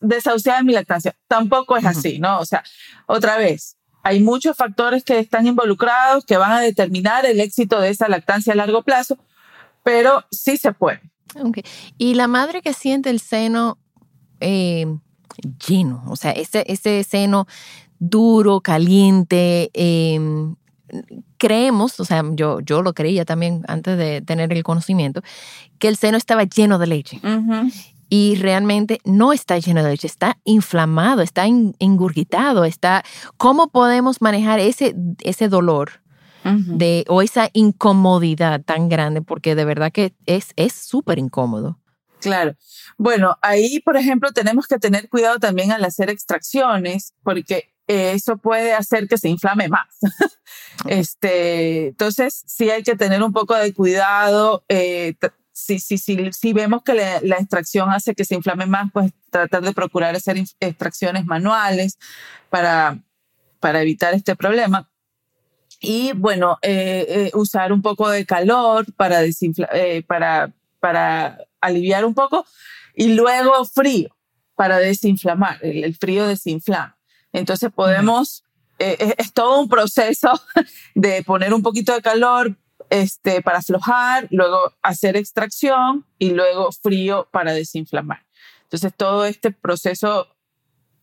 desahuciada 0.00 0.62
mi 0.64 0.72
lactancia. 0.72 1.14
Tampoco 1.28 1.76
es 1.76 1.86
así, 1.86 2.18
¿no? 2.18 2.40
O 2.40 2.44
sea, 2.44 2.64
otra 3.06 3.36
vez, 3.38 3.76
hay 4.02 4.20
muchos 4.20 4.56
factores 4.56 5.04
que 5.04 5.20
están 5.20 5.46
involucrados 5.46 6.26
que 6.26 6.36
van 6.36 6.50
a 6.50 6.60
determinar 6.60 7.24
el 7.24 7.40
éxito 7.40 7.80
de 7.80 7.90
esa 7.90 8.08
lactancia 8.08 8.52
a 8.52 8.56
largo 8.56 8.82
plazo, 8.82 9.16
pero 9.84 10.24
sí 10.32 10.56
se 10.56 10.72
puede. 10.72 11.00
Okay. 11.40 11.62
Y 11.96 12.14
la 12.14 12.26
madre 12.26 12.60
que 12.60 12.74
siente 12.74 13.08
el 13.08 13.20
seno 13.20 13.78
eh, 14.40 14.86
lleno, 15.66 16.02
o 16.08 16.16
sea, 16.16 16.32
ese, 16.32 16.64
ese 16.66 17.04
seno 17.04 17.46
duro, 17.98 18.60
caliente, 18.60 19.70
eh, 19.74 20.18
creemos, 21.38 21.98
o 22.00 22.04
sea, 22.04 22.22
yo, 22.32 22.60
yo 22.60 22.82
lo 22.82 22.92
creía 22.94 23.24
también 23.24 23.62
antes 23.68 23.96
de 23.96 24.20
tener 24.20 24.52
el 24.52 24.62
conocimiento, 24.62 25.22
que 25.78 25.88
el 25.88 25.96
seno 25.96 26.16
estaba 26.16 26.44
lleno 26.44 26.78
de 26.78 26.86
leche. 26.86 27.20
Y 28.08 28.34
realmente 28.36 29.00
no 29.04 29.32
está 29.32 29.58
lleno 29.58 29.82
de 29.82 29.90
leche, 29.90 30.06
está 30.06 30.38
inflamado, 30.44 31.22
está 31.22 31.46
engurgitado, 31.46 32.64
está... 32.64 33.04
¿Cómo 33.38 33.68
podemos 33.68 34.20
manejar 34.20 34.60
ese, 34.60 34.94
ese 35.20 35.48
dolor? 35.48 36.02
de, 36.44 37.04
o 37.06 37.22
esa 37.22 37.50
incomodidad 37.52 38.62
tan 38.62 38.88
grande, 38.88 39.22
porque 39.22 39.54
de 39.54 39.64
verdad 39.64 39.92
que 39.92 40.12
es 40.26 40.72
súper 40.72 41.20
incómodo. 41.20 41.78
Claro. 42.22 42.54
Bueno, 42.96 43.36
ahí, 43.42 43.80
por 43.80 43.96
ejemplo, 43.96 44.30
tenemos 44.30 44.68
que 44.68 44.78
tener 44.78 45.08
cuidado 45.08 45.40
también 45.40 45.72
al 45.72 45.84
hacer 45.84 46.08
extracciones, 46.08 47.14
porque 47.24 47.74
eso 47.88 48.36
puede 48.36 48.74
hacer 48.74 49.08
que 49.08 49.18
se 49.18 49.28
inflame 49.28 49.68
más. 49.68 49.88
este, 50.86 51.88
entonces, 51.88 52.44
sí 52.46 52.70
hay 52.70 52.84
que 52.84 52.94
tener 52.94 53.24
un 53.24 53.32
poco 53.32 53.56
de 53.56 53.74
cuidado. 53.74 54.64
Eh, 54.68 55.14
si, 55.50 55.80
si, 55.80 55.98
si, 55.98 56.32
si, 56.32 56.52
vemos 56.52 56.84
que 56.84 56.94
la, 56.94 57.36
extracción 57.36 57.90
hace 57.90 58.14
que 58.14 58.24
se 58.24 58.36
inflame 58.36 58.66
más, 58.66 58.90
pues 58.92 59.12
tratar 59.30 59.62
de 59.62 59.72
procurar 59.72 60.14
hacer 60.14 60.36
extracciones 60.60 61.26
manuales 61.26 61.98
para, 62.50 63.02
para 63.58 63.82
evitar 63.82 64.14
este 64.14 64.36
problema. 64.36 64.88
Y 65.80 66.12
bueno, 66.12 66.58
eh, 66.62 67.06
eh, 67.08 67.30
usar 67.34 67.72
un 67.72 67.82
poco 67.82 68.08
de 68.08 68.24
calor 68.24 68.86
para, 68.94 69.22
para, 70.06 70.52
para 70.78 71.38
aliviar 71.62 72.04
un 72.04 72.14
poco, 72.14 72.44
y 72.94 73.14
luego 73.14 73.64
frío 73.64 74.14
para 74.54 74.78
desinflamar, 74.78 75.58
el, 75.62 75.96
frío 75.96 76.26
desinflama. 76.26 76.98
Entonces 77.32 77.70
podemos, 77.74 78.44
eh, 78.78 79.14
es, 79.16 79.32
todo 79.32 79.60
un 79.60 79.68
proceso 79.68 80.30
de 80.94 81.22
poner 81.22 81.54
un 81.54 81.62
poquito 81.62 81.94
de 81.94 82.02
calor 82.02 82.56
este, 82.90 83.40
para 83.40 83.58
aflojar, 83.58 84.28
luego 84.30 84.72
hacer 84.82 85.16
extracción 85.16 86.04
y 86.18 86.30
luego 86.30 86.70
frío 86.72 87.28
para 87.32 87.52
desinflamar. 87.52 88.24
Entonces 88.64 88.92
todo 88.94 89.24
este 89.24 89.50
proceso 89.50 90.28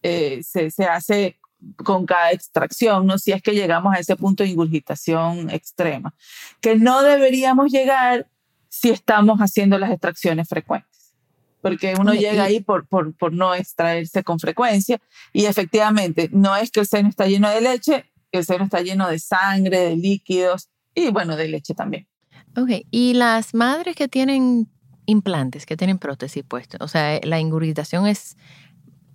eh, 0.03 0.41
se, 0.43 0.71
se 0.71 0.85
hace 0.85 1.39
con 1.75 2.05
cada 2.05 2.31
extracción, 2.31 3.05
¿no? 3.05 3.17
Si 3.17 3.31
es 3.31 3.41
que 3.41 3.53
llegamos 3.53 3.93
a 3.93 3.99
ese 3.99 4.15
punto 4.15 4.43
de 4.43 4.49
ingurgitación 4.49 5.49
extrema, 5.49 6.13
que 6.61 6.75
no 6.75 7.01
deberíamos 7.01 7.71
llegar 7.71 8.27
si 8.69 8.89
estamos 8.89 9.39
haciendo 9.39 9.77
las 9.77 9.91
extracciones 9.91 10.47
frecuentes, 10.47 11.13
porque 11.61 11.95
uno 11.99 12.13
llega 12.13 12.43
ahí 12.43 12.61
por, 12.61 12.87
por, 12.87 13.13
por 13.15 13.33
no 13.33 13.53
extraerse 13.53 14.23
con 14.23 14.39
frecuencia 14.39 14.99
y 15.33 15.45
efectivamente 15.45 16.29
no 16.31 16.55
es 16.55 16.71
que 16.71 16.79
el 16.79 16.87
seno 16.87 17.09
está 17.09 17.27
lleno 17.27 17.49
de 17.49 17.61
leche, 17.61 18.05
el 18.31 18.45
seno 18.45 18.63
está 18.63 18.81
lleno 18.81 19.09
de 19.09 19.19
sangre, 19.19 19.79
de 19.79 19.95
líquidos 19.95 20.69
y 20.93 21.09
bueno, 21.09 21.35
de 21.35 21.47
leche 21.47 21.73
también. 21.73 22.07
Ok, 22.55 22.85
y 22.91 23.13
las 23.13 23.53
madres 23.53 23.95
que 23.95 24.07
tienen 24.07 24.69
implantes, 25.05 25.65
que 25.65 25.75
tienen 25.75 25.97
prótesis 25.97 26.43
puestas, 26.43 26.79
o 26.81 26.87
sea, 26.87 27.19
la 27.23 27.39
ingurgitación 27.39 28.07
es 28.07 28.37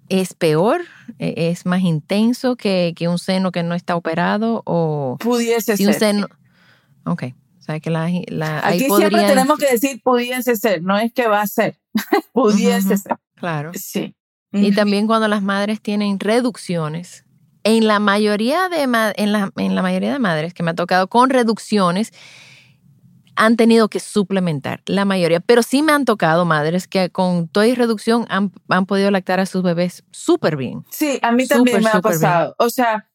¿Es 0.09 0.35
peor? 0.35 0.83
¿E-, 1.19 1.51
¿Es 1.51 1.65
más 1.67 1.81
intenso 1.81 2.57
que, 2.57 2.93
que, 2.95 3.09
un 3.09 3.19
seno 3.19 3.53
que 3.53 3.63
no 3.63 3.75
está 3.75 3.97
operado? 3.97 4.63
O 4.67 5.17
pudiese 5.19 5.77
ser. 5.77 5.89
Un 5.89 5.95
seno, 5.95 6.27
ok. 7.05 7.25
O 7.65 7.67
sea, 7.67 7.81
que 7.81 7.89
la, 7.89 8.11
la, 8.27 8.61
Aquí 8.63 8.85
siempre 8.85 9.27
tenemos 9.27 9.59
que 9.59 9.73
decir 9.73 10.03
pudiese 10.03 10.55
ser, 10.55 10.83
no 10.83 10.99
es 10.99 11.15
que 11.15 11.29
va 11.29 11.41
a 11.41 11.47
ser. 11.47 11.81
pudiese 12.35 12.99
ser. 12.99 13.17
Claro. 13.37 13.73
Sí. 13.75 14.15
Y 14.53 14.73
también 14.73 15.07
cuando 15.07 15.29
las 15.29 15.43
madres 15.43 15.81
tienen 15.81 16.21
reducciones, 16.21 17.25
en 17.63 17.87
la 17.87 18.01
mayoría 18.01 18.69
de, 18.69 18.83
en 18.83 19.33
la, 19.33 19.51
en 19.57 19.75
la 19.75 19.81
mayoría 19.81 20.13
de 20.13 20.19
madres 20.19 20.53
que 20.53 20.63
me 20.63 20.73
ha 20.73 20.75
tocado 20.75 21.09
con 21.09 21.31
reducciones, 21.31 22.13
han 23.35 23.57
tenido 23.57 23.89
que 23.89 23.99
suplementar, 23.99 24.83
la 24.85 25.07
mayoría. 25.07 25.41
Pero 25.41 25.63
sí 25.63 25.81
me 25.81 25.93
han 25.93 26.05
tocado 26.05 26.45
madres 26.45 26.87
que 26.87 27.09
con 27.09 27.49
toda 27.49 27.67
y 27.67 27.75
reducción 27.75 28.27
han, 28.29 28.53
han 28.69 28.85
podido 28.85 29.11
lactar 29.11 29.41
a 29.41 29.47
sus 29.47 29.63
bebés 29.63 30.05
súper 30.11 30.59
bien. 30.59 30.85
Sí, 30.91 31.19
a 31.23 31.33
mí 31.33 31.47
también 31.47 31.83
me 31.83 31.89
ha 31.89 32.03
pasado. 32.03 32.55
O 32.59 32.69
sea, 32.69 33.09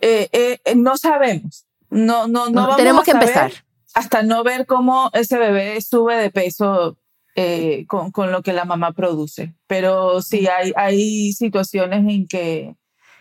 eh, 0.00 0.30
eh, 0.32 0.74
no 0.76 0.96
sabemos. 0.96 1.66
No, 1.90 2.26
no, 2.26 2.48
no, 2.48 2.62
vamos 2.62 2.76
tenemos 2.78 3.04
que 3.04 3.10
empezar. 3.10 3.52
Hasta 3.94 4.22
no 4.22 4.42
ver 4.42 4.66
cómo 4.66 5.10
ese 5.12 5.38
bebé 5.38 5.80
sube 5.80 6.16
de 6.16 6.30
peso 6.30 6.98
eh, 7.34 7.84
con, 7.86 8.10
con, 8.10 8.32
lo 8.32 8.42
que 8.42 8.52
la 8.52 8.64
mamá 8.64 8.92
produce. 8.92 9.54
Pero 9.66 10.22
sí, 10.22 10.46
hay, 10.46 10.72
hay 10.76 11.32
situaciones 11.32 12.00
en 12.08 12.26
que, 12.26 12.76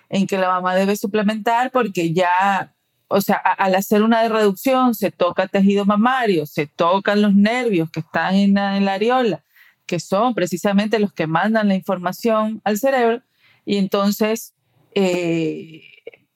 en 0.09 0.27
que 0.27 0.37
la 0.37 0.49
mamá 0.49 0.75
debe 0.75 0.95
suplementar 0.95 1.71
porque 1.71 2.13
ya 2.13 2.73
o 3.11 3.21
sea, 3.21 3.35
al 3.35 3.75
hacer 3.75 4.03
una 4.03 4.27
reducción 4.29 4.95
se 4.95 5.11
toca 5.11 5.47
tejido 5.47 5.85
mamario, 5.85 6.45
se 6.45 6.65
tocan 6.65 7.21
los 7.21 7.35
nervios 7.35 7.91
que 7.91 7.99
están 7.99 8.35
en 8.35 8.53
la, 8.53 8.93
areola, 8.93 9.43
que 9.85 9.99
son 9.99 10.33
precisamente 10.33 10.97
los 10.97 11.11
que 11.11 11.27
mandan 11.27 11.67
la 11.67 11.75
información 11.75 12.61
al 12.63 12.77
cerebro, 12.77 13.21
y 13.65 13.77
entonces 13.77 14.53
eh, 14.95 15.81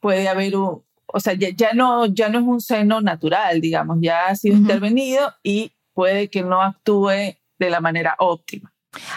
puede 0.02 0.28
haber 0.28 0.58
un, 0.58 0.84
o 1.16 1.20
sea, 1.22 1.34
ya, 1.34 1.74
no, 1.74 2.06
ya 2.08 2.28
no 2.28 2.40
es 2.40 2.46
un 2.46 2.60
seno 2.60 3.00
natural, 3.00 3.62
digamos, 3.62 4.00
ya 4.02 4.28
ha 4.28 4.36
sido 4.36 4.58
intervenido 4.58 5.34
y 5.44 5.72
puede 5.94 6.30
que 6.30 6.44
no 6.44 6.62
actúe 6.62 7.38
de 7.58 7.70
la 7.70 7.80
manera 7.80 8.16
óptima. 8.20 8.74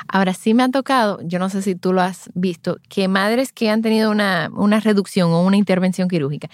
Ahora 0.07 0.33
sí 0.33 0.55
me 0.55 0.63
ha 0.63 0.69
tocado, 0.69 1.21
yo 1.25 1.41
no 1.41 1.51
sé 1.51 1.61
si 1.63 1.75
tú 1.75 1.93
lo 1.93 2.01
has 2.01 2.31
visto, 2.35 2.79
que 2.89 3.09
madres 3.09 3.53
que 3.53 3.69
han 3.69 3.83
tenido 3.83 4.11
una, 4.11 4.49
una 4.53 4.79
reducción 4.79 5.33
o 5.33 5.43
una 5.43 5.57
intervención 5.57 6.09
quirúrgica 6.09 6.49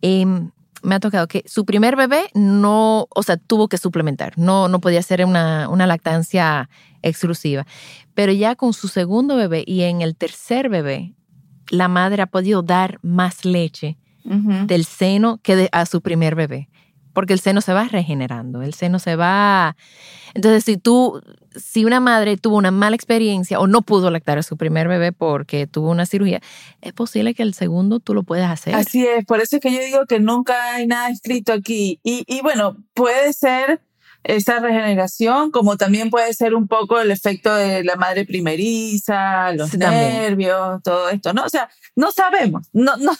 Em, 0.00 0.50
me 0.82 0.94
ha 0.94 1.00
tocado 1.00 1.26
que 1.26 1.42
su 1.46 1.64
primer 1.64 1.96
bebé 1.96 2.30
no, 2.34 3.08
o 3.10 3.22
sea, 3.22 3.36
tuvo 3.36 3.68
que 3.68 3.78
suplementar, 3.78 4.38
no, 4.38 4.68
no 4.68 4.80
podía 4.80 5.02
ser 5.02 5.24
una, 5.24 5.68
una 5.68 5.86
lactancia 5.86 6.70
exclusiva. 7.02 7.66
Pero 8.14 8.32
ya 8.32 8.54
con 8.54 8.72
su 8.72 8.88
segundo 8.88 9.36
bebé 9.36 9.64
y 9.66 9.82
en 9.82 10.02
el 10.02 10.16
tercer 10.16 10.68
bebé, 10.68 11.14
la 11.68 11.88
madre 11.88 12.22
ha 12.22 12.26
podido 12.26 12.62
dar 12.62 12.98
más 13.02 13.44
leche 13.44 13.98
del 14.66 14.84
seno 14.84 15.40
que 15.42 15.68
a 15.72 15.86
su 15.86 16.00
primer 16.00 16.34
bebé 16.34 16.68
porque 17.18 17.32
el 17.32 17.40
seno 17.40 17.60
se 17.60 17.72
va 17.72 17.88
regenerando, 17.88 18.62
el 18.62 18.74
seno 18.74 19.00
se 19.00 19.16
va... 19.16 19.76
Entonces, 20.34 20.62
si 20.62 20.76
tú, 20.76 21.20
si 21.56 21.84
una 21.84 21.98
madre 21.98 22.36
tuvo 22.36 22.56
una 22.56 22.70
mala 22.70 22.94
experiencia 22.94 23.58
o 23.58 23.66
no 23.66 23.82
pudo 23.82 24.12
lactar 24.12 24.38
a 24.38 24.44
su 24.44 24.56
primer 24.56 24.86
bebé 24.86 25.10
porque 25.10 25.66
tuvo 25.66 25.90
una 25.90 26.06
cirugía, 26.06 26.40
es 26.80 26.92
posible 26.92 27.34
que 27.34 27.42
el 27.42 27.54
segundo 27.54 27.98
tú 27.98 28.14
lo 28.14 28.22
puedas 28.22 28.48
hacer. 28.52 28.76
Así 28.76 29.04
es, 29.04 29.24
por 29.24 29.40
eso 29.40 29.56
es 29.56 29.62
que 29.62 29.72
yo 29.72 29.80
digo 29.80 30.06
que 30.06 30.20
nunca 30.20 30.74
hay 30.74 30.86
nada 30.86 31.08
escrito 31.08 31.52
aquí. 31.52 31.98
Y, 32.04 32.22
y 32.28 32.40
bueno, 32.40 32.76
puede 32.94 33.32
ser 33.32 33.80
esa 34.22 34.60
regeneración, 34.60 35.50
como 35.50 35.76
también 35.76 36.10
puede 36.10 36.34
ser 36.34 36.54
un 36.54 36.68
poco 36.68 37.00
el 37.00 37.10
efecto 37.10 37.54
de 37.54 37.82
la 37.82 37.96
madre 37.96 38.26
primeriza, 38.26 39.52
los 39.54 39.74
nervios, 39.74 40.82
todo 40.82 41.08
esto, 41.08 41.32
¿no? 41.32 41.44
O 41.44 41.48
sea, 41.48 41.68
no 41.96 42.12
sabemos, 42.12 42.68
no, 42.72 42.96
no, 42.96 43.12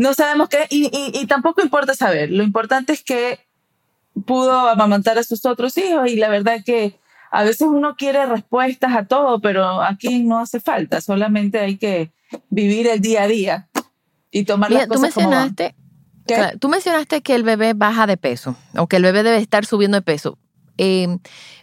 no 0.00 0.14
sabemos 0.14 0.48
qué, 0.48 0.66
y, 0.70 0.88
y, 1.12 1.26
tampoco 1.26 1.60
importa 1.60 1.94
saber, 1.94 2.30
lo 2.30 2.42
importante 2.42 2.94
es 2.94 3.02
que 3.04 3.38
pudo 4.24 4.70
amamantar 4.70 5.18
a 5.18 5.22
sus 5.22 5.44
otros 5.44 5.76
hijos 5.76 6.08
y 6.08 6.16
la 6.16 6.30
verdad 6.30 6.64
que 6.64 6.98
a 7.30 7.44
veces 7.44 7.68
uno 7.68 7.96
quiere 7.96 8.24
respuestas 8.24 8.96
a 8.96 9.04
todo, 9.04 9.42
pero 9.42 9.82
aquí 9.82 10.20
no 10.20 10.38
hace 10.38 10.58
falta, 10.58 11.02
solamente 11.02 11.58
hay 11.58 11.76
que 11.76 12.12
vivir 12.48 12.86
el 12.86 13.02
día 13.02 13.24
a 13.24 13.28
día 13.28 13.68
y 14.30 14.44
tomar 14.44 14.70
las 14.70 14.86
cosas 14.86 15.12
tú 15.12 15.20
mencionaste, 15.20 15.74
tú 16.58 16.68
mencionaste 16.70 17.20
que 17.20 17.34
el 17.34 17.42
bebé 17.42 17.74
baja 17.74 18.06
de 18.06 18.16
peso 18.16 18.56
o 18.78 18.86
que 18.86 18.96
el 18.96 19.02
bebé 19.02 19.22
debe 19.22 19.36
estar 19.36 19.66
subiendo 19.66 19.98
de 19.98 20.02
peso. 20.02 20.38
Eh, 20.78 21.18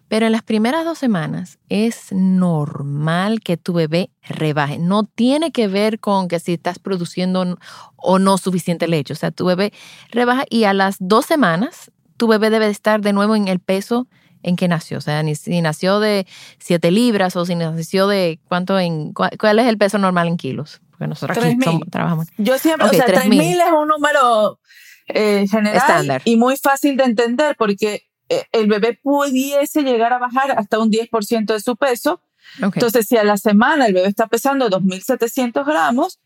pero 0.07 0.25
en 0.25 0.31
las 0.31 0.43
primeras 0.43 0.85
dos 0.85 0.97
semanas 0.97 1.59
es 1.69 2.11
normal 2.11 3.41
que 3.41 3.57
tu 3.57 3.73
bebé 3.73 4.09
rebaje. 4.27 4.77
No 4.77 5.03
tiene 5.03 5.51
que 5.51 5.67
ver 5.67 5.99
con 5.99 6.27
que 6.27 6.39
si 6.39 6.53
estás 6.53 6.79
produciendo 6.79 7.57
o 7.97 8.19
no 8.19 8.37
suficiente 8.37 8.87
leche. 8.87 9.13
O 9.13 9.17
sea, 9.17 9.31
tu 9.31 9.45
bebé 9.45 9.73
rebaja 10.11 10.45
y 10.49 10.63
a 10.63 10.73
las 10.73 10.97
dos 10.99 11.25
semanas 11.25 11.91
tu 12.15 12.27
bebé 12.27 12.49
debe 12.49 12.67
estar 12.67 13.01
de 13.01 13.13
nuevo 13.13 13.35
en 13.35 13.47
el 13.47 13.59
peso 13.59 14.07
en 14.43 14.55
que 14.55 14.67
nació. 14.67 14.97
O 14.97 15.01
sea, 15.01 15.23
si 15.35 15.61
nació 15.61 15.99
de 15.99 16.25
7 16.59 16.91
libras 16.91 17.35
o 17.35 17.45
si 17.45 17.55
nació 17.55 18.07
de 18.07 18.39
cuánto 18.47 18.79
en 18.79 19.13
cuál, 19.13 19.59
es 19.59 19.65
el 19.65 19.77
peso 19.77 19.97
normal 19.97 20.27
en 20.27 20.37
kilos. 20.37 20.81
Porque 20.91 21.07
nosotros 21.07 21.37
aquí 21.37 21.79
trabajamos. 21.91 22.27
Yo 22.37 22.57
siempre, 22.57 22.87
o 22.87 22.91
sea, 22.91 23.05
3.000 23.05 23.41
es 23.41 23.71
un 23.71 23.87
número 23.87 24.59
eh, 25.07 25.45
general 25.49 26.21
y 26.25 26.35
muy 26.35 26.57
fácil 26.57 26.97
de 26.97 27.03
entender 27.03 27.55
porque 27.57 28.06
el 28.51 28.67
bebé 28.67 28.99
pudiese 29.01 29.83
llegar 29.83 30.13
a 30.13 30.17
bajar 30.17 30.51
hasta 30.51 30.79
un 30.79 30.91
10% 30.91 31.45
de 31.45 31.59
su 31.59 31.75
peso. 31.75 32.21
Entonces, 32.61 33.05
si 33.07 33.17
a 33.17 33.23
la 33.23 33.37
semana 33.37 33.87
el 33.87 33.93
bebé 33.93 34.07
está 34.07 34.27
pesando 34.27 34.69
2.700 34.69 35.65
gramos, 35.65 36.19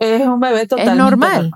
es 0.00 0.22
un 0.22 0.40
bebé 0.40 0.66
totalmente 0.66 1.02
normal. 1.02 1.52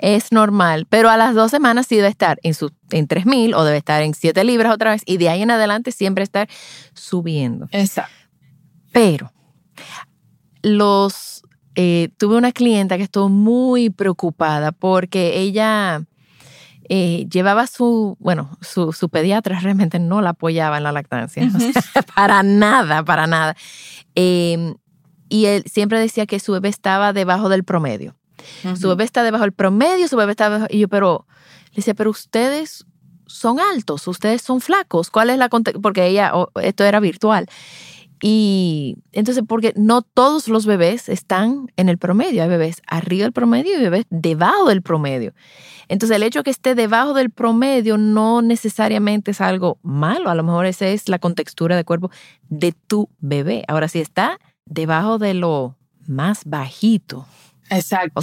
Es 0.00 0.32
normal, 0.32 0.86
pero 0.88 1.08
a 1.08 1.16
las 1.16 1.34
dos 1.34 1.50
semanas 1.50 1.86
sí 1.86 1.96
debe 1.96 2.08
estar 2.08 2.38
en, 2.42 2.52
su, 2.52 2.72
en 2.90 3.08
3.000 3.08 3.54
o 3.54 3.64
debe 3.64 3.78
estar 3.78 4.02
en 4.02 4.12
7 4.12 4.44
libras 4.44 4.72
otra 4.72 4.90
vez 4.90 5.02
y 5.06 5.16
de 5.16 5.30
ahí 5.30 5.40
en 5.40 5.50
adelante 5.50 5.92
siempre 5.92 6.24
estar 6.24 6.48
subiendo. 6.92 7.68
Exacto. 7.72 8.12
Pero 8.92 9.32
los, 10.62 11.42
eh, 11.74 12.10
tuve 12.18 12.36
una 12.36 12.52
clienta 12.52 12.98
que 12.98 13.04
estuvo 13.04 13.30
muy 13.30 13.88
preocupada 13.88 14.72
porque 14.72 15.38
ella 15.38 16.02
eh, 16.94 17.26
llevaba 17.30 17.66
su, 17.66 18.18
bueno, 18.20 18.50
su, 18.60 18.92
su, 18.92 19.08
pediatra 19.08 19.58
realmente 19.58 19.98
no 19.98 20.20
la 20.20 20.30
apoyaba 20.30 20.76
en 20.76 20.82
la 20.82 20.92
lactancia, 20.92 21.42
para 22.14 22.42
nada, 22.42 23.02
para 23.02 23.26
nada. 23.26 23.56
Em, 24.14 24.74
y 25.30 25.46
él 25.46 25.64
siempre 25.64 25.98
decía 25.98 26.26
que 26.26 26.38
su 26.38 26.52
bebé 26.52 26.68
estaba 26.68 27.14
debajo 27.14 27.48
del 27.48 27.64
promedio. 27.64 28.14
Su 28.78 28.90
bebé 28.90 29.04
está 29.04 29.22
debajo 29.22 29.44
del 29.44 29.52
promedio, 29.52 30.06
su 30.06 30.18
bebé 30.18 30.32
está 30.32 30.50
debajo. 30.50 30.66
Y 30.68 30.80
yo, 30.80 30.88
pero, 30.88 31.26
le 31.70 31.76
decía, 31.76 31.94
pero 31.94 32.10
ustedes 32.10 32.84
son 33.24 33.58
altos, 33.58 34.06
ustedes 34.06 34.42
son 34.42 34.60
flacos. 34.60 35.08
¿Cuál 35.08 35.30
es 35.30 35.38
la 35.38 35.48
Porque 35.48 36.08
ella, 36.08 36.30
esto 36.60 36.84
era 36.84 37.00
virtual. 37.00 37.48
Y 38.24 38.98
entonces, 39.10 39.42
porque 39.46 39.72
no 39.74 40.00
todos 40.00 40.46
los 40.46 40.64
bebés 40.64 41.08
están 41.08 41.66
en 41.76 41.88
el 41.88 41.98
promedio, 41.98 42.44
hay 42.44 42.48
bebés 42.48 42.80
arriba 42.86 43.24
del 43.24 43.32
promedio 43.32 43.76
y 43.76 43.82
bebés 43.82 44.06
debajo 44.10 44.68
del 44.68 44.80
promedio. 44.80 45.34
Entonces, 45.88 46.16
el 46.16 46.22
hecho 46.22 46.38
de 46.38 46.44
que 46.44 46.50
esté 46.50 46.76
debajo 46.76 47.14
del 47.14 47.30
promedio 47.30 47.98
no 47.98 48.40
necesariamente 48.40 49.32
es 49.32 49.40
algo 49.40 49.80
malo, 49.82 50.30
a 50.30 50.36
lo 50.36 50.44
mejor 50.44 50.66
esa 50.66 50.86
es 50.86 51.08
la 51.08 51.18
contextura 51.18 51.74
de 51.74 51.84
cuerpo 51.84 52.12
de 52.48 52.70
tu 52.86 53.08
bebé. 53.18 53.64
Ahora, 53.66 53.88
si 53.88 53.98
está 53.98 54.38
debajo 54.66 55.18
de 55.18 55.34
lo 55.34 55.76
más 56.06 56.44
bajito. 56.44 57.26
Exacto. 57.70 58.20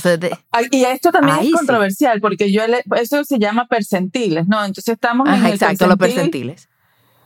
y 0.72 0.84
esto 0.86 1.12
también 1.12 1.40
es 1.42 1.52
controversial 1.52 2.22
porque 2.22 2.52
yo 2.54 2.62
eso 2.96 3.26
se 3.26 3.38
llama 3.38 3.68
percentiles, 3.68 4.48
¿no? 4.48 4.64
Entonces 4.64 4.94
estamos 4.94 5.28
en 5.28 5.46
el 5.46 5.54
exacto, 5.54 5.88
los 5.88 5.98
percentiles 5.98 6.69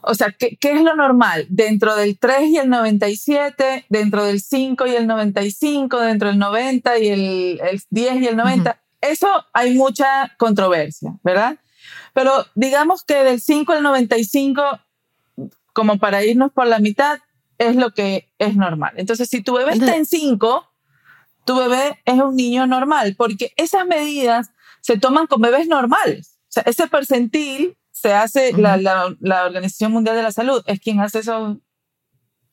o 0.04 0.14
sea, 0.16 0.32
¿qué, 0.32 0.58
¿qué, 0.58 0.74
es 0.74 0.82
lo 0.82 0.96
normal? 0.96 1.46
Dentro 1.50 1.96
del 1.96 2.18
3 2.18 2.50
y 2.50 2.58
el 2.58 2.70
97, 2.70 3.86
dentro 3.90 4.24
del 4.24 4.42
5 4.42 4.86
y 4.88 4.96
el 4.96 5.08
95, 5.08 6.00
dentro 6.00 6.28
del 6.30 6.40
90 6.40 7.00
y 7.00 7.08
el, 7.08 7.62
el 7.64 7.82
10 7.90 8.22
y 8.22 8.28
el 8.28 8.36
90. 8.36 8.80
Eso 9.02 9.28
hay 9.54 9.74
mucha 9.76 10.34
controversia, 10.38 11.14
¿verdad? 11.24 11.58
Pero 12.14 12.46
digamos 12.56 13.04
que 13.04 13.24
del 13.24 13.42
5 13.42 13.74
al 13.74 13.84
95, 13.84 14.64
como 15.74 15.98
para 15.98 16.24
irnos 16.24 16.52
por 16.52 16.68
la 16.68 16.80
mitad, 16.80 17.20
es 17.58 17.76
lo 17.76 17.92
que 17.92 18.30
es 18.40 18.56
normal. 18.56 18.94
Entonces, 18.98 19.30
si 19.30 19.42
tu 19.42 19.54
bebé 19.54 19.74
está 19.74 19.96
en 19.96 20.06
5, 20.06 20.70
tu 21.46 21.58
bebé 21.58 22.00
es 22.06 22.16
un 22.16 22.36
niño 22.36 22.68
normal, 22.68 23.16
porque 23.18 23.54
esas 23.58 23.86
medidas 23.86 24.52
se 24.82 24.98
toman 24.98 25.28
con 25.28 25.42
bebés 25.42 25.68
normales. 25.68 26.40
O 26.44 26.52
sea, 26.54 26.64
ese 26.66 26.88
percentil 26.88 27.78
se 28.04 28.14
hace, 28.14 28.52
la, 28.58 28.76
la, 28.76 29.16
la, 29.22 29.46
Organización 29.46 29.94
Mundial 29.94 30.18
de 30.18 30.24
la 30.24 30.32
Salud 30.34 30.62
es 30.66 30.82
quien 30.82 31.00
hace 31.00 31.20
esos 31.20 31.58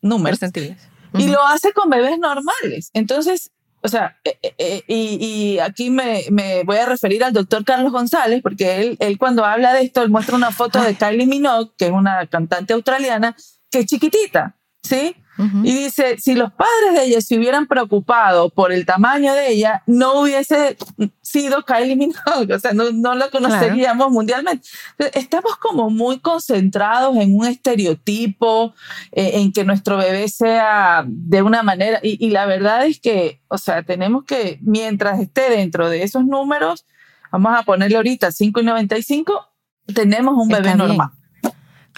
números. 0.00 0.38
Percentiles. 0.38 0.78
Y 1.18 1.26
lo 1.26 1.44
hace 1.44 1.72
con 1.72 1.90
bebés 1.90 2.20
normales. 2.20 2.90
Entonces, 2.94 3.50
o 3.82 3.88
sea, 3.88 4.16
eh, 4.22 4.38
eh, 4.58 4.82
y, 4.86 5.18
y, 5.26 5.58
aquí 5.58 5.90
me, 5.90 6.22
me, 6.30 6.62
voy 6.62 6.76
a 6.76 6.86
referir 6.86 7.24
al 7.24 7.32
doctor 7.32 7.64
Carlos 7.64 7.90
González, 7.90 8.42
porque 8.42 8.80
él, 8.80 8.96
él 9.00 9.18
cuando 9.18 9.44
habla 9.44 9.72
de 9.72 9.82
esto, 9.82 10.02
él 10.02 10.10
muestra 10.10 10.36
una 10.36 10.52
foto 10.52 10.80
de 10.80 10.94
Kylie 10.94 11.26
Minogue, 11.26 11.72
que 11.76 11.86
es 11.86 11.92
una 11.92 12.24
cantante 12.28 12.72
australiana, 12.72 13.34
que 13.72 13.80
es 13.80 13.86
chiquitita, 13.86 14.56
¿sí? 14.84 15.16
Y 15.62 15.72
dice, 15.72 16.18
si 16.18 16.34
los 16.34 16.52
padres 16.52 16.94
de 16.94 17.04
ella 17.04 17.20
se 17.20 17.38
hubieran 17.38 17.66
preocupado 17.66 18.50
por 18.50 18.72
el 18.72 18.84
tamaño 18.84 19.32
de 19.34 19.52
ella, 19.52 19.82
no 19.86 20.20
hubiese 20.20 20.76
sido 21.22 21.64
Kylie 21.64 21.96
Minogue, 21.96 22.54
o 22.54 22.58
sea, 22.58 22.72
no, 22.72 22.90
no 22.92 23.14
lo 23.14 23.30
conoceríamos 23.30 24.06
claro. 24.06 24.10
mundialmente. 24.10 24.68
Estamos 25.14 25.56
como 25.56 25.90
muy 25.90 26.18
concentrados 26.18 27.16
en 27.16 27.36
un 27.36 27.46
estereotipo, 27.46 28.74
eh, 29.12 29.32
en 29.34 29.52
que 29.52 29.64
nuestro 29.64 29.96
bebé 29.96 30.28
sea 30.28 31.04
de 31.06 31.42
una 31.42 31.62
manera, 31.62 32.00
y, 32.02 32.24
y, 32.24 32.30
la 32.30 32.46
verdad 32.46 32.86
es 32.86 33.00
que, 33.00 33.40
o 33.48 33.58
sea, 33.58 33.82
tenemos 33.82 34.24
que, 34.24 34.58
mientras 34.62 35.20
esté 35.20 35.50
dentro 35.50 35.88
de 35.88 36.02
esos 36.02 36.24
números, 36.24 36.84
vamos 37.32 37.52
a 37.56 37.62
ponerle 37.62 37.96
ahorita 37.96 38.28
5,95, 38.28 39.46
tenemos 39.94 40.34
un 40.36 40.48
bebé 40.48 40.74
normal. 40.74 41.10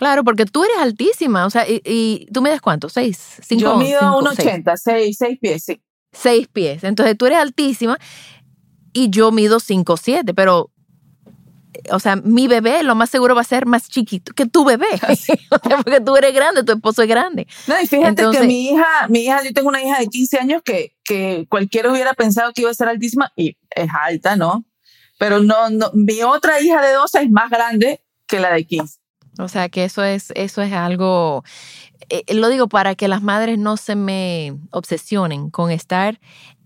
Claro, 0.02 0.24
porque 0.24 0.46
tú 0.46 0.64
eres 0.64 0.78
altísima, 0.78 1.46
o 1.46 1.50
sea, 1.50 1.64
y, 1.64 1.80
y 1.84 2.26
tú 2.32 2.42
mides 2.42 2.60
cuánto, 2.60 2.88
seis, 2.88 3.36
cinco, 3.40 3.62
Yo 3.62 3.76
mido 3.76 4.00
cinco, 4.00 4.32
1,80, 4.32 4.72
seis, 4.74 5.16
seis 5.16 5.38
pies, 5.40 5.62
sí. 5.62 5.80
Seis 6.12 6.48
pies, 6.48 6.82
entonces 6.82 7.16
tú 7.16 7.26
eres 7.26 7.38
altísima 7.38 7.96
y 8.92 9.10
yo 9.10 9.30
mido 9.30 9.60
cinco, 9.60 9.96
siete, 9.96 10.34
pero, 10.34 10.72
o 11.92 12.00
sea, 12.00 12.16
mi 12.16 12.48
bebé 12.48 12.82
lo 12.82 12.96
más 12.96 13.10
seguro 13.10 13.36
va 13.36 13.42
a 13.42 13.44
ser 13.44 13.64
más 13.64 13.88
chiquito 13.88 14.32
que 14.34 14.46
tu 14.46 14.64
bebé, 14.64 14.88
porque 15.84 16.00
tú 16.00 16.16
eres 16.16 16.34
grande, 16.34 16.64
tu 16.64 16.72
esposo 16.72 17.02
es 17.02 17.08
grande. 17.08 17.46
No, 17.68 17.80
y 17.80 17.86
fíjate 17.86 18.08
entonces, 18.08 18.40
que 18.40 18.48
mi 18.48 18.70
hija, 18.70 19.06
mi 19.08 19.20
hija, 19.20 19.44
yo 19.44 19.52
tengo 19.52 19.68
una 19.68 19.84
hija 19.84 20.00
de 20.00 20.08
15 20.08 20.38
años 20.38 20.62
que, 20.64 20.96
que 21.04 21.46
cualquiera 21.48 21.92
hubiera 21.92 22.12
pensado 22.14 22.52
que 22.52 22.62
iba 22.62 22.72
a 22.72 22.74
ser 22.74 22.88
altísima 22.88 23.30
y 23.36 23.56
es 23.70 23.88
alta, 23.96 24.34
¿no? 24.34 24.64
Pero 25.20 25.38
no, 25.38 25.70
no, 25.70 25.92
mi 25.94 26.24
otra 26.24 26.60
hija 26.60 26.82
de 26.82 26.92
12 26.92 27.22
es 27.22 27.30
más 27.30 27.48
grande 27.50 28.04
que 28.26 28.40
la 28.40 28.52
de 28.52 28.64
15. 28.64 29.01
O 29.38 29.48
sea 29.48 29.68
que 29.68 29.84
eso 29.84 30.04
es, 30.04 30.32
eso 30.36 30.62
es 30.62 30.72
algo, 30.72 31.44
eh, 32.10 32.22
lo 32.34 32.48
digo 32.48 32.68
para 32.68 32.94
que 32.94 33.08
las 33.08 33.22
madres 33.22 33.58
no 33.58 33.76
se 33.76 33.96
me 33.96 34.54
obsesionen 34.70 35.50
con 35.50 35.70
estar 35.70 36.20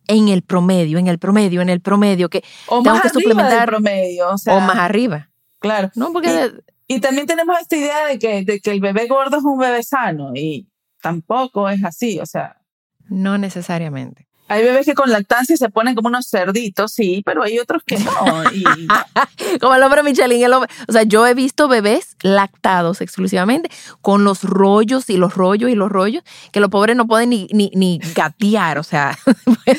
en 0.09 0.29
el 0.29 0.43
promedio, 0.43 0.99
en 0.99 1.07
el 1.07 1.19
promedio, 1.19 1.63
en 1.63 1.69
el 1.69 1.81
promedio, 1.81 2.29
que 2.29 2.43
o 2.67 2.83
tengo 2.83 2.97
más 2.97 3.03
que 3.03 3.11
suplementar 3.11 3.69
promedio, 3.69 4.29
o, 4.31 4.39
sea, 4.39 4.57
o, 4.57 4.61
más 4.61 4.79
arriba. 4.79 5.31
Claro. 5.59 5.91
No, 5.95 6.13
porque 6.13 6.53
y, 6.87 6.97
y, 6.97 7.01
también 7.01 7.27
tenemos 7.27 7.59
esta 7.61 7.77
idea 7.77 8.07
de 8.07 8.19
que, 8.19 8.45
de 8.45 8.61
que 8.61 8.71
el 8.71 8.81
bebé 8.81 9.07
gordo 9.09 9.39
es 9.39 9.45
un 9.45 9.59
bebé 9.59 9.83
sano 9.83 10.33
y 10.35 10.69
tampoco 11.01 11.69
es 11.69 11.85
así, 11.85 12.19
o 12.21 12.27
sea. 12.27 12.61
No 13.09 13.39
necesariamente. 13.39 14.27
Hay 14.49 14.63
bebés 14.63 14.87
que 14.87 14.95
con 14.95 15.11
lactancia 15.11 15.57
se 15.57 15.69
ponen 15.71 15.95
como 15.95 16.09
unos 16.09 16.29
cerditos, 16.29 16.93
sí, 16.93 17.23
pero 17.25 17.43
hay 17.43 17.59
otros 17.59 17.83
que 17.85 17.99
no. 17.99 18.13
Como 19.61 19.75
el 19.75 19.83
hombre 19.83 20.03
Michelin. 20.03 20.43
El 20.43 20.53
hombre, 20.53 20.71
o 20.87 20.93
sea, 20.93 21.03
yo 21.03 21.27
he 21.27 21.35
visto 21.35 21.67
bebés 21.69 22.17
lactados 22.23 23.01
exclusivamente 23.01 23.71
con 24.01 24.25
los 24.25 24.45
rollos 24.45 25.11
y 25.11 25.17
los 25.17 25.35
rollos 25.35 25.71
y 25.71 25.75
los 25.75 25.91
rollos, 25.91 26.23
que 26.53 26.61
los 26.61 26.71
pobres 26.71 26.97
no 26.97 27.07
pueden 27.07 27.31
ni, 27.31 27.49
ni, 27.53 27.71
ni 27.75 27.99
gatear, 28.15 28.79
o 28.79 28.85
sea. 28.85 29.19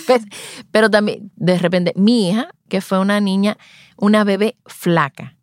pero 0.72 0.90
también, 0.90 1.32
de 1.36 1.58
repente, 1.58 1.94
mi 1.96 2.30
hija, 2.30 2.50
que 2.68 2.82
fue 2.82 3.00
una 3.00 3.22
niña, 3.22 3.58
una 3.96 4.24
bebé 4.24 4.58
flaca, 4.66 5.37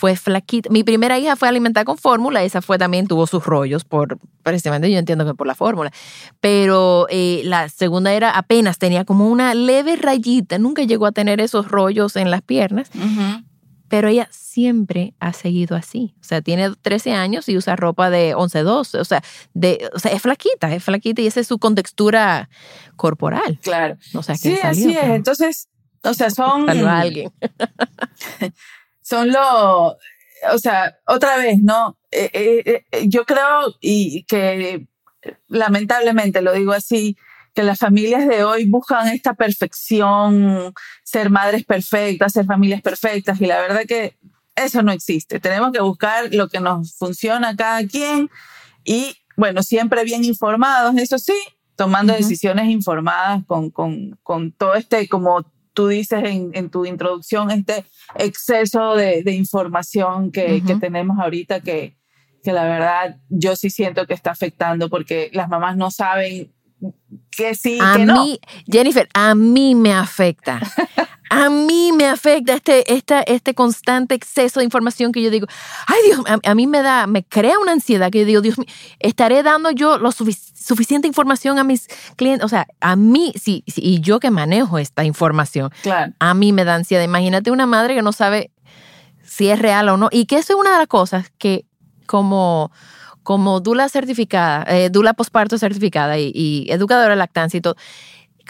fue 0.00 0.16
flaquita. 0.16 0.70
Mi 0.70 0.82
primera 0.82 1.18
hija 1.18 1.36
fue 1.36 1.46
alimentada 1.46 1.84
con 1.84 1.98
fórmula, 1.98 2.42
esa 2.42 2.62
fue 2.62 2.78
también, 2.78 3.06
tuvo 3.06 3.26
sus 3.26 3.44
rollos, 3.44 3.84
por 3.84 4.18
precisamente 4.42 4.90
yo 4.90 4.98
entiendo 4.98 5.26
que 5.26 5.34
por 5.34 5.46
la 5.46 5.54
fórmula. 5.54 5.92
Pero 6.40 7.06
eh, 7.10 7.42
la 7.44 7.68
segunda 7.68 8.10
era 8.14 8.30
apenas 8.30 8.78
tenía 8.78 9.04
como 9.04 9.28
una 9.28 9.52
leve 9.52 9.96
rayita, 9.96 10.58
nunca 10.58 10.84
llegó 10.84 11.04
a 11.04 11.12
tener 11.12 11.38
esos 11.38 11.68
rollos 11.68 12.16
en 12.16 12.30
las 12.30 12.40
piernas. 12.40 12.90
Uh 12.94 12.98
-huh. 12.98 13.44
Pero 13.88 14.08
ella 14.08 14.26
siempre 14.30 15.12
ha 15.20 15.34
seguido 15.34 15.76
así. 15.76 16.14
O 16.18 16.24
sea, 16.24 16.40
tiene 16.40 16.70
13 16.80 17.12
años 17.12 17.46
y 17.50 17.58
usa 17.58 17.76
ropa 17.76 18.08
de 18.08 18.34
11, 18.34 18.60
12. 18.60 19.00
O 19.00 19.04
sea, 19.04 19.22
de, 19.52 19.90
o 19.92 19.98
sea, 19.98 20.12
es 20.12 20.22
flaquita, 20.22 20.74
es 20.74 20.82
flaquita 20.82 21.20
y 21.20 21.26
esa 21.26 21.40
es 21.40 21.46
su 21.46 21.58
contextura 21.58 22.48
corporal. 22.96 23.58
Claro. 23.60 23.98
O 24.14 24.22
sea, 24.22 24.36
sí, 24.36 24.56
salió, 24.56 24.70
así 24.70 24.96
es. 24.96 25.04
Entonces, 25.10 25.68
o 26.04 26.14
sea, 26.14 26.30
son... 26.30 26.66
Salvo 26.66 26.86
a 26.86 27.00
alguien. 27.00 27.30
son 29.10 29.32
lo, 29.32 29.88
o 30.52 30.58
sea, 30.58 30.96
otra 31.04 31.36
vez, 31.36 31.58
¿no? 31.60 31.98
Eh, 32.12 32.30
eh, 32.32 32.84
eh, 32.92 33.08
yo 33.08 33.24
creo 33.24 33.74
y 33.80 34.22
que 34.24 34.86
lamentablemente 35.48 36.40
lo 36.42 36.52
digo 36.52 36.72
así, 36.72 37.16
que 37.52 37.64
las 37.64 37.78
familias 37.80 38.28
de 38.28 38.44
hoy 38.44 38.66
buscan 38.66 39.08
esta 39.08 39.34
perfección, 39.34 40.72
ser 41.02 41.28
madres 41.28 41.64
perfectas, 41.64 42.32
ser 42.32 42.46
familias 42.46 42.82
perfectas 42.82 43.40
y 43.40 43.46
la 43.46 43.60
verdad 43.60 43.82
que 43.86 44.16
eso 44.54 44.82
no 44.82 44.92
existe. 44.92 45.40
Tenemos 45.40 45.72
que 45.72 45.80
buscar 45.80 46.32
lo 46.32 46.48
que 46.48 46.60
nos 46.60 46.94
funciona 46.94 47.48
a 47.48 47.56
cada 47.56 47.84
quien 47.84 48.30
y 48.84 49.16
bueno, 49.36 49.64
siempre 49.64 50.04
bien 50.04 50.24
informados, 50.24 50.96
eso 50.96 51.18
sí, 51.18 51.34
tomando 51.74 52.12
uh 52.12 52.16
-huh. 52.16 52.20
decisiones 52.20 52.68
informadas 52.68 53.42
con, 53.46 53.70
con, 53.70 54.16
con 54.22 54.52
todo 54.52 54.74
este 54.74 55.08
como 55.08 55.44
tú 55.72 55.88
dices 55.88 56.22
en, 56.24 56.50
en, 56.54 56.70
tu 56.70 56.84
introducción, 56.84 57.50
este 57.50 57.84
exceso 58.16 58.94
de, 58.94 59.22
de 59.22 59.32
información 59.32 60.30
que, 60.32 60.44
uh 60.44 60.56
-huh. 60.56 60.66
que, 60.66 60.76
tenemos 60.76 61.18
ahorita 61.18 61.60
que, 61.60 61.96
que 62.42 62.52
la 62.52 62.64
verdad 62.64 63.16
yo 63.28 63.56
sí 63.56 63.70
siento 63.70 64.06
que 64.06 64.14
está 64.14 64.30
afectando 64.30 64.88
porque 64.88 65.30
las 65.32 65.48
mamás 65.48 65.76
no 65.76 65.90
saben 65.90 66.52
que 67.40 67.54
sí, 67.54 67.78
a 67.80 67.94
que 67.94 67.98
mí, 68.00 68.04
no. 68.06 68.26
Jennifer, 68.70 69.08
a 69.14 69.34
mí 69.34 69.74
me 69.74 69.92
afecta. 69.92 70.60
A 71.32 71.48
mí 71.48 71.92
me 71.92 72.06
afecta 72.06 72.54
este, 72.54 72.92
este, 72.92 73.32
este 73.32 73.54
constante 73.54 74.16
exceso 74.16 74.58
de 74.58 74.64
información 74.64 75.12
que 75.12 75.22
yo 75.22 75.30
digo, 75.30 75.46
ay 75.86 75.98
Dios, 76.04 76.24
a, 76.26 76.40
a, 76.42 76.54
mí 76.56 76.66
me 76.66 76.82
da, 76.82 77.06
me 77.06 77.22
crea 77.22 77.56
una 77.60 77.70
ansiedad 77.70 78.10
que 78.10 78.18
yo 78.18 78.24
digo, 78.24 78.40
Dios 78.40 78.58
mío, 78.58 78.66
estaré 78.98 79.44
dando 79.44 79.70
yo 79.70 79.96
lo 79.96 80.10
sufic 80.10 80.36
suficiente 80.60 81.08
información 81.08 81.58
a 81.58 81.64
mis 81.64 81.86
clientes. 82.16 82.44
O 82.44 82.48
sea, 82.48 82.66
a 82.80 82.96
mí, 82.96 83.32
sí, 83.40 83.64
sí, 83.66 83.80
y 83.82 84.00
yo 84.00 84.20
que 84.20 84.30
manejo 84.30 84.78
esta 84.78 85.04
información, 85.04 85.70
claro. 85.82 86.12
a 86.18 86.34
mí 86.34 86.52
me 86.52 86.64
da 86.64 86.74
ansiedad. 86.74 87.02
Imagínate 87.04 87.50
una 87.50 87.66
madre 87.66 87.94
que 87.94 88.02
no 88.02 88.12
sabe 88.12 88.50
si 89.24 89.48
es 89.48 89.58
real 89.58 89.88
o 89.88 89.96
no. 89.96 90.08
Y 90.10 90.26
que 90.26 90.36
eso 90.36 90.52
es 90.52 90.58
una 90.58 90.72
de 90.72 90.78
las 90.78 90.88
cosas 90.88 91.30
que 91.38 91.64
como 92.06 92.72
como 93.22 93.60
dula 93.60 93.88
certificada, 93.88 94.64
eh, 94.68 94.90
dula 94.90 95.14
posparto 95.14 95.58
certificada 95.58 96.18
y, 96.18 96.32
y, 96.34 96.66
educadora 96.70 97.10
de 97.10 97.16
lactancia 97.16 97.58
y 97.58 97.60
todo, 97.60 97.76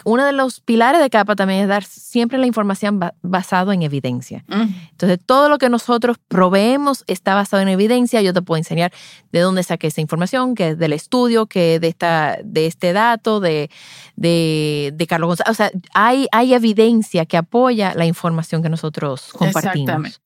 uno 0.05 0.25
de 0.25 0.31
los 0.31 0.59
pilares 0.61 1.01
de 1.01 1.09
capa 1.09 1.35
también 1.35 1.61
es 1.61 1.67
dar 1.67 1.83
siempre 1.83 2.37
la 2.37 2.47
información 2.47 2.99
ba 2.99 3.13
basado 3.21 3.71
en 3.71 3.83
evidencia. 3.83 4.43
-huh. 4.47 4.89
Entonces, 4.91 5.19
todo 5.25 5.49
lo 5.49 5.57
que 5.57 5.69
nosotros 5.69 6.17
proveemos 6.27 7.03
está 7.07 7.35
basado 7.35 7.61
en 7.61 7.69
evidencia. 7.69 8.21
Yo 8.21 8.33
te 8.33 8.41
puedo 8.41 8.57
enseñar 8.57 8.91
de 9.31 9.39
dónde 9.39 9.63
saqué 9.63 9.87
esa 9.87 10.01
información, 10.01 10.55
que 10.55 10.69
es 10.69 10.77
del 10.77 10.93
estudio, 10.93 11.45
que 11.45 11.79
de, 11.79 11.87
esta, 11.87 12.39
de 12.43 12.67
este 12.67 12.93
dato, 12.93 13.39
de, 13.39 13.69
de, 14.15 14.91
de 14.95 15.07
Carlos 15.07 15.27
González. 15.27 15.51
O 15.51 15.53
sea, 15.53 15.71
hay, 15.93 16.27
hay 16.31 16.53
evidencia 16.53 17.25
que 17.25 17.37
apoya 17.37 17.93
la 17.95 18.05
información 18.05 18.63
que 18.63 18.69
nosotros 18.69 19.29
compartimos. 19.33 19.65
Exactamente. 19.65 20.17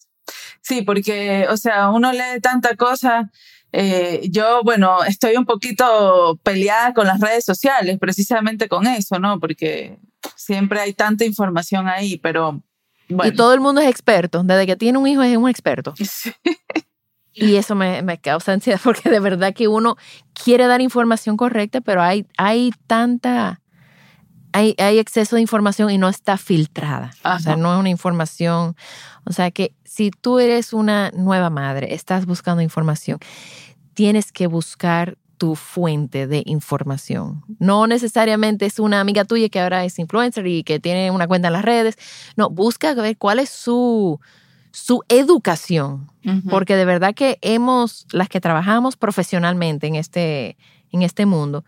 Sí, 0.61 0.81
porque, 0.81 1.45
o 1.49 1.57
sea, 1.57 1.89
uno 1.89 2.11
lee 2.11 2.41
tanta 2.41 2.75
cosa 2.75 3.29
eh, 3.77 4.29
yo, 4.31 4.61
bueno, 4.63 5.03
estoy 5.03 5.35
un 5.35 5.45
poquito 5.45 6.39
peleada 6.43 6.93
con 6.93 7.07
las 7.07 7.19
redes 7.19 7.43
sociales, 7.43 7.99
precisamente 7.99 8.69
con 8.69 8.87
eso, 8.87 9.19
¿no? 9.19 9.37
Porque 9.37 9.99
siempre 10.37 10.79
hay 10.79 10.93
tanta 10.93 11.25
información 11.25 11.89
ahí, 11.89 12.17
pero 12.17 12.63
bueno. 13.09 13.33
Y 13.33 13.35
todo 13.35 13.53
el 13.53 13.59
mundo 13.59 13.81
es 13.81 13.89
experto, 13.89 14.43
desde 14.43 14.65
que 14.65 14.77
tiene 14.77 14.97
un 14.97 15.07
hijo 15.07 15.23
es 15.23 15.35
un 15.35 15.49
experto. 15.49 15.93
Sí. 17.37 17.47
Y 17.47 17.57
eso 17.57 17.75
me, 17.75 18.01
me, 18.01 18.17
causa 18.17 18.53
ansiedad 18.53 18.79
porque 18.83 19.09
de 19.09 19.19
verdad 19.19 19.53
que 19.53 19.67
uno 19.67 19.97
quiere 20.33 20.67
dar 20.67 20.79
información 20.79 21.35
correcta, 21.35 21.81
pero 21.81 22.01
hay, 22.01 22.25
hay 22.37 22.71
tanta, 22.87 23.59
hay, 24.53 24.73
hay 24.77 24.99
exceso 24.99 25.35
de 25.35 25.41
información 25.41 25.91
y 25.91 25.97
no 25.97 26.07
está 26.07 26.37
filtrada. 26.37 27.11
Ajá. 27.23 27.35
O 27.35 27.39
sea, 27.39 27.55
no 27.57 27.73
es 27.73 27.79
una 27.81 27.89
información, 27.89 28.77
o 29.25 29.33
sea 29.33 29.51
que 29.51 29.73
si 29.83 30.11
tú 30.11 30.39
eres 30.39 30.73
una 30.73 31.11
nueva 31.11 31.49
madre, 31.49 31.93
estás 31.93 32.25
buscando 32.25 32.61
información, 32.61 33.19
tienes 33.95 34.31
que 34.31 34.45
buscar 34.45 35.17
tu 35.37 35.55
fuente 35.55 36.27
de 36.27 36.43
información. 36.45 37.43
No 37.59 37.87
necesariamente 37.87 38.65
es 38.65 38.79
una 38.79 39.01
amiga 39.01 39.25
tuya 39.25 39.49
que 39.49 39.59
ahora 39.59 39.83
es 39.83 39.97
influencer 39.99 40.45
y 40.47 40.63
que 40.63 40.79
tiene 40.79 41.11
una 41.11 41.27
cuenta 41.27 41.47
en 41.47 41.53
las 41.53 41.65
redes. 41.65 41.97
No, 42.35 42.49
busca 42.49 42.93
ver 42.93 43.17
cuál 43.17 43.39
es 43.39 43.49
su, 43.49 44.19
su 44.71 45.01
educación. 45.09 46.11
Porque 46.49 46.75
de 46.75 46.85
verdad 46.85 47.13
que 47.13 47.37
hemos, 47.41 48.07
las 48.11 48.29
que 48.29 48.41
trabajamos 48.41 48.97
profesionalmente 48.97 49.87
en 49.87 49.95
este, 49.95 50.57
en 50.91 51.03
este 51.03 51.25
mundo, 51.25 51.63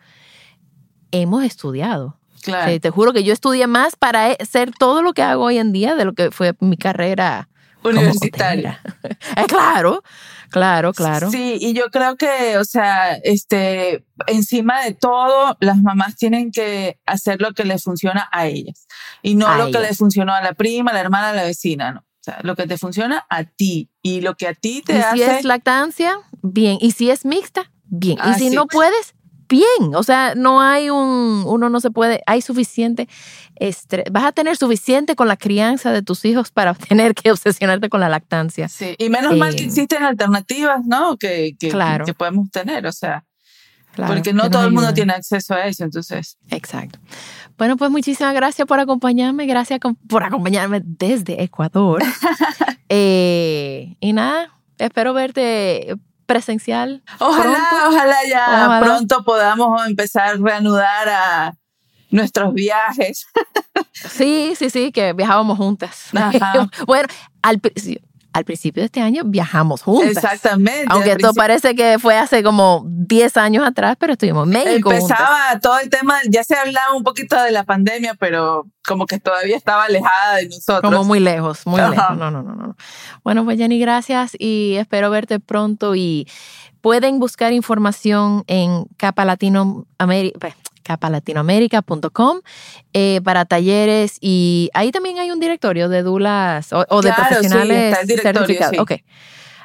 hemos 1.11 1.43
estudiado. 1.43 2.17
Claro. 2.43 2.79
te 2.79 2.89
juro 2.91 3.11
que 3.11 3.25
yo 3.25 3.33
estudié 3.33 3.67
más 3.67 3.97
para 3.97 4.31
e, 4.31 4.37
ser 4.45 4.71
todo 4.71 5.01
lo 5.01 5.11
que 5.11 5.21
hago 5.21 5.43
hoy 5.43 5.57
en 5.57 5.73
día 5.73 5.95
de 5.95 6.05
lo 6.05 6.13
que 6.13 6.31
fue 6.31 6.55
mi 6.61 6.77
carrera 6.77 7.49
universitaria. 7.83 8.81
Eh, 9.03 9.45
claro, 9.47 10.03
claro, 10.49 10.93
claro. 10.93 11.31
Sí, 11.31 11.57
y 11.59 11.73
yo 11.73 11.85
creo 11.91 12.15
que, 12.15 12.57
o 12.57 12.65
sea, 12.65 13.15
este, 13.15 14.05
encima 14.27 14.83
de 14.83 14.93
todo, 14.93 15.57
las 15.59 15.77
mamás 15.77 16.15
tienen 16.15 16.51
que 16.51 16.99
hacer 17.05 17.41
lo 17.41 17.53
que 17.53 17.65
les 17.65 17.83
funciona 17.83 18.27
a 18.31 18.47
ellas 18.47 18.87
y 19.21 19.35
no 19.35 19.53
lo 19.55 19.71
que 19.71 19.79
les 19.79 19.97
funcionó 19.97 20.33
a 20.33 20.41
la 20.41 20.53
prima, 20.53 20.91
a 20.91 20.93
la 20.93 21.01
hermana, 21.01 21.29
a 21.29 21.33
la 21.33 21.43
vecina, 21.43 21.91
no. 21.91 21.99
O 21.99 22.29
sea, 22.29 22.39
lo 22.43 22.55
que 22.57 22.67
te 22.67 22.77
funciona 22.77 23.25
a 23.29 23.45
ti 23.45 23.89
y 24.01 24.19
lo 24.19 24.35
que 24.35 24.47
a 24.47 24.53
ti 24.53 24.81
te 24.85 24.95
y 24.95 24.97
hace. 24.97 25.15
Si 25.15 25.21
es 25.23 25.43
lactancia, 25.45 26.17
bien. 26.41 26.77
Y 26.81 26.91
si 26.91 27.09
es 27.09 27.23
mixta, 27.23 27.71
bien. 27.85 28.17
y 28.25 28.33
si 28.33 28.49
no 28.49 28.67
puedes, 28.67 29.15
bien. 29.47 29.95
O 29.95 30.03
sea, 30.03 30.35
no 30.35 30.61
hay 30.61 30.89
un, 30.89 31.43
uno 31.45 31.69
no 31.69 31.79
se 31.79 31.91
puede, 31.91 32.21
hay 32.25 32.41
suficiente, 32.41 33.07
vas 34.11 34.25
a 34.25 34.31
tener 34.31 34.57
suficiente 34.57 35.15
con 35.15 35.27
la 35.27 35.37
crianza 35.37 35.91
de 35.91 36.01
tus 36.01 36.25
hijos 36.25 36.51
para 36.51 36.73
tener 36.89 37.15
que 37.15 37.31
obsesionarte 37.31 37.89
con 37.89 37.99
la 37.99 38.09
lactancia. 38.09 38.67
Sí, 38.69 38.95
y 38.97 39.09
menos 39.09 39.35
mal 39.37 39.55
que 39.55 39.63
eh, 39.63 39.65
existen 39.65 40.03
alternativas, 40.03 40.85
¿no? 40.85 41.17
Que, 41.17 41.55
que, 41.59 41.69
claro. 41.69 42.05
que 42.05 42.13
podemos 42.13 42.49
tener, 42.51 42.85
o 42.85 42.91
sea. 42.91 43.25
porque 43.95 44.33
no 44.33 44.49
todo 44.49 44.65
el 44.65 44.71
mundo 44.71 44.93
tiene 44.93 45.13
acceso 45.13 45.53
a 45.53 45.65
eso, 45.65 45.83
entonces. 45.83 46.37
Exacto. 46.49 46.99
Bueno, 47.57 47.75
pues 47.75 47.89
muchísimas 47.89 48.35
gracias 48.35 48.67
por 48.67 48.79
acompañarme, 48.79 49.47
gracias 49.47 49.79
por 50.07 50.23
acompañarme 50.23 50.81
desde 50.83 51.43
Ecuador. 51.43 52.03
Eh, 52.89 53.97
y 53.99 54.13
nada, 54.13 54.57
espero 54.77 55.13
verte 55.13 55.97
presencial. 56.27 57.01
Ojalá, 57.19 57.87
ojalá 57.87 58.17
ya 58.29 58.79
pronto 58.81 59.23
podamos 59.23 59.87
empezar 59.87 60.35
a 60.35 60.37
reanudar 60.37 61.09
a 61.09 61.53
nuestros 62.11 62.53
viajes. 62.53 63.25
Sí, 63.93 64.53
sí, 64.55 64.69
sí, 64.69 64.91
que 64.91 65.13
viajábamos 65.13 65.57
juntas. 65.57 66.09
bueno, 66.87 67.07
al, 67.41 67.59
al 68.37 68.45
principio 68.45 68.81
de 68.81 68.85
este 68.85 69.01
año 69.01 69.23
viajamos 69.25 69.81
juntas. 69.81 70.11
Exactamente. 70.11 70.85
Aunque 70.89 71.13
esto 71.13 71.33
parece 71.33 71.73
que 71.73 71.97
fue 71.97 72.15
hace 72.15 72.43
como 72.43 72.83
10 72.85 73.35
años 73.37 73.65
atrás, 73.65 73.95
pero 73.99 74.13
estuvimos 74.13 74.45
en 74.45 74.53
México. 74.53 74.91
Empezaba 74.91 75.59
todo 75.59 75.79
el 75.79 75.89
tema, 75.89 76.19
ya 76.29 76.43
se 76.43 76.55
hablaba 76.55 76.93
un 76.95 77.03
poquito 77.03 77.41
de 77.41 77.51
la 77.51 77.63
pandemia, 77.63 78.13
pero 78.13 78.67
como 78.85 79.07
que 79.07 79.19
todavía 79.19 79.57
estaba 79.57 79.85
alejada 79.85 80.35
de 80.35 80.49
nosotros. 80.49 80.81
Como 80.81 81.03
muy 81.03 81.19
lejos, 81.19 81.65
muy 81.65 81.81
lejos. 81.81 82.15
No, 82.15 82.29
no, 82.29 82.43
no, 82.43 82.55
no. 82.55 82.75
Bueno, 83.23 83.43
pues 83.43 83.57
Jenny, 83.57 83.79
gracias 83.79 84.33
y 84.37 84.75
espero 84.75 85.09
verte 85.09 85.39
pronto 85.39 85.95
y 85.95 86.27
pueden 86.81 87.17
buscar 87.17 87.53
información 87.53 88.43
en 88.45 88.85
Capa 88.97 89.25
Latinoamérica 89.25 90.37
pues, 90.39 90.53
capalatinoamérica.com 90.87 92.39
eh, 92.93 93.19
para 93.23 93.43
talleres 93.43 94.17
y 94.21 94.69
ahí 94.73 94.91
también 94.91 95.19
hay 95.19 95.31
un 95.31 95.41
directorio 95.41 95.89
de 95.89 96.01
dulas 96.01 96.69
o, 96.71 97.01
de 97.01 97.11
profesionales 97.11 97.97
certificados. 98.21 98.79
Okay. 98.79 99.03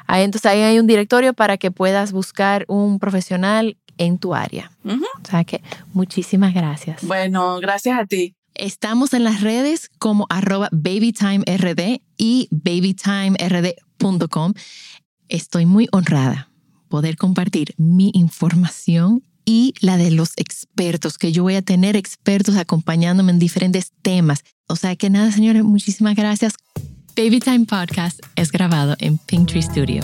Ahí, 0.05 0.23
entonces 0.23 0.51
ahí 0.51 0.59
hay 0.61 0.79
un 0.79 0.87
directorio 0.87 1.33
para 1.33 1.55
que 1.57 1.71
puedas 1.71 2.11
buscar 2.11 2.65
un 2.67 2.99
profesional 2.99 3.77
en 3.97 4.17
tu 4.17 4.35
área. 4.35 4.73
O 4.85 4.97
sea 5.29 5.45
que 5.45 5.63
muchísimas 5.93 6.53
gracias. 6.53 7.01
Bueno, 7.03 7.59
gracias 7.61 7.97
a 7.99 8.05
ti. 8.05 8.35
Estamos 8.53 9.13
en 9.13 9.23
las 9.23 9.39
redes 9.41 9.89
como 9.97 10.27
arroba 10.29 10.67
babytimerd 10.71 11.99
y 12.17 12.49
babytimerd.com. 12.51 14.53
Estoy 15.29 15.65
muy 15.65 15.87
honrada 15.91 16.49
poder 16.89 17.15
compartir 17.15 17.73
mi 17.77 18.11
información 18.13 19.23
y 19.45 19.73
la 19.79 19.97
de 19.97 20.11
los 20.11 20.31
expertos, 20.37 21.17
que 21.17 21.31
yo 21.31 21.43
voy 21.43 21.55
a 21.55 21.61
tener 21.61 21.95
expertos 21.95 22.55
acompañándome 22.55 23.31
en 23.31 23.39
diferentes 23.39 23.91
temas. 24.01 24.43
O 24.67 24.75
sea 24.75 24.95
que 24.95 25.09
nada, 25.09 25.31
señores, 25.31 25.63
muchísimas 25.63 26.15
gracias. 26.15 26.53
Baby 27.15 27.39
Time 27.39 27.65
Podcast 27.65 28.19
es 28.35 28.51
grabado 28.51 28.95
en 28.99 29.17
Pinktree 29.17 29.61
Studio. 29.61 30.03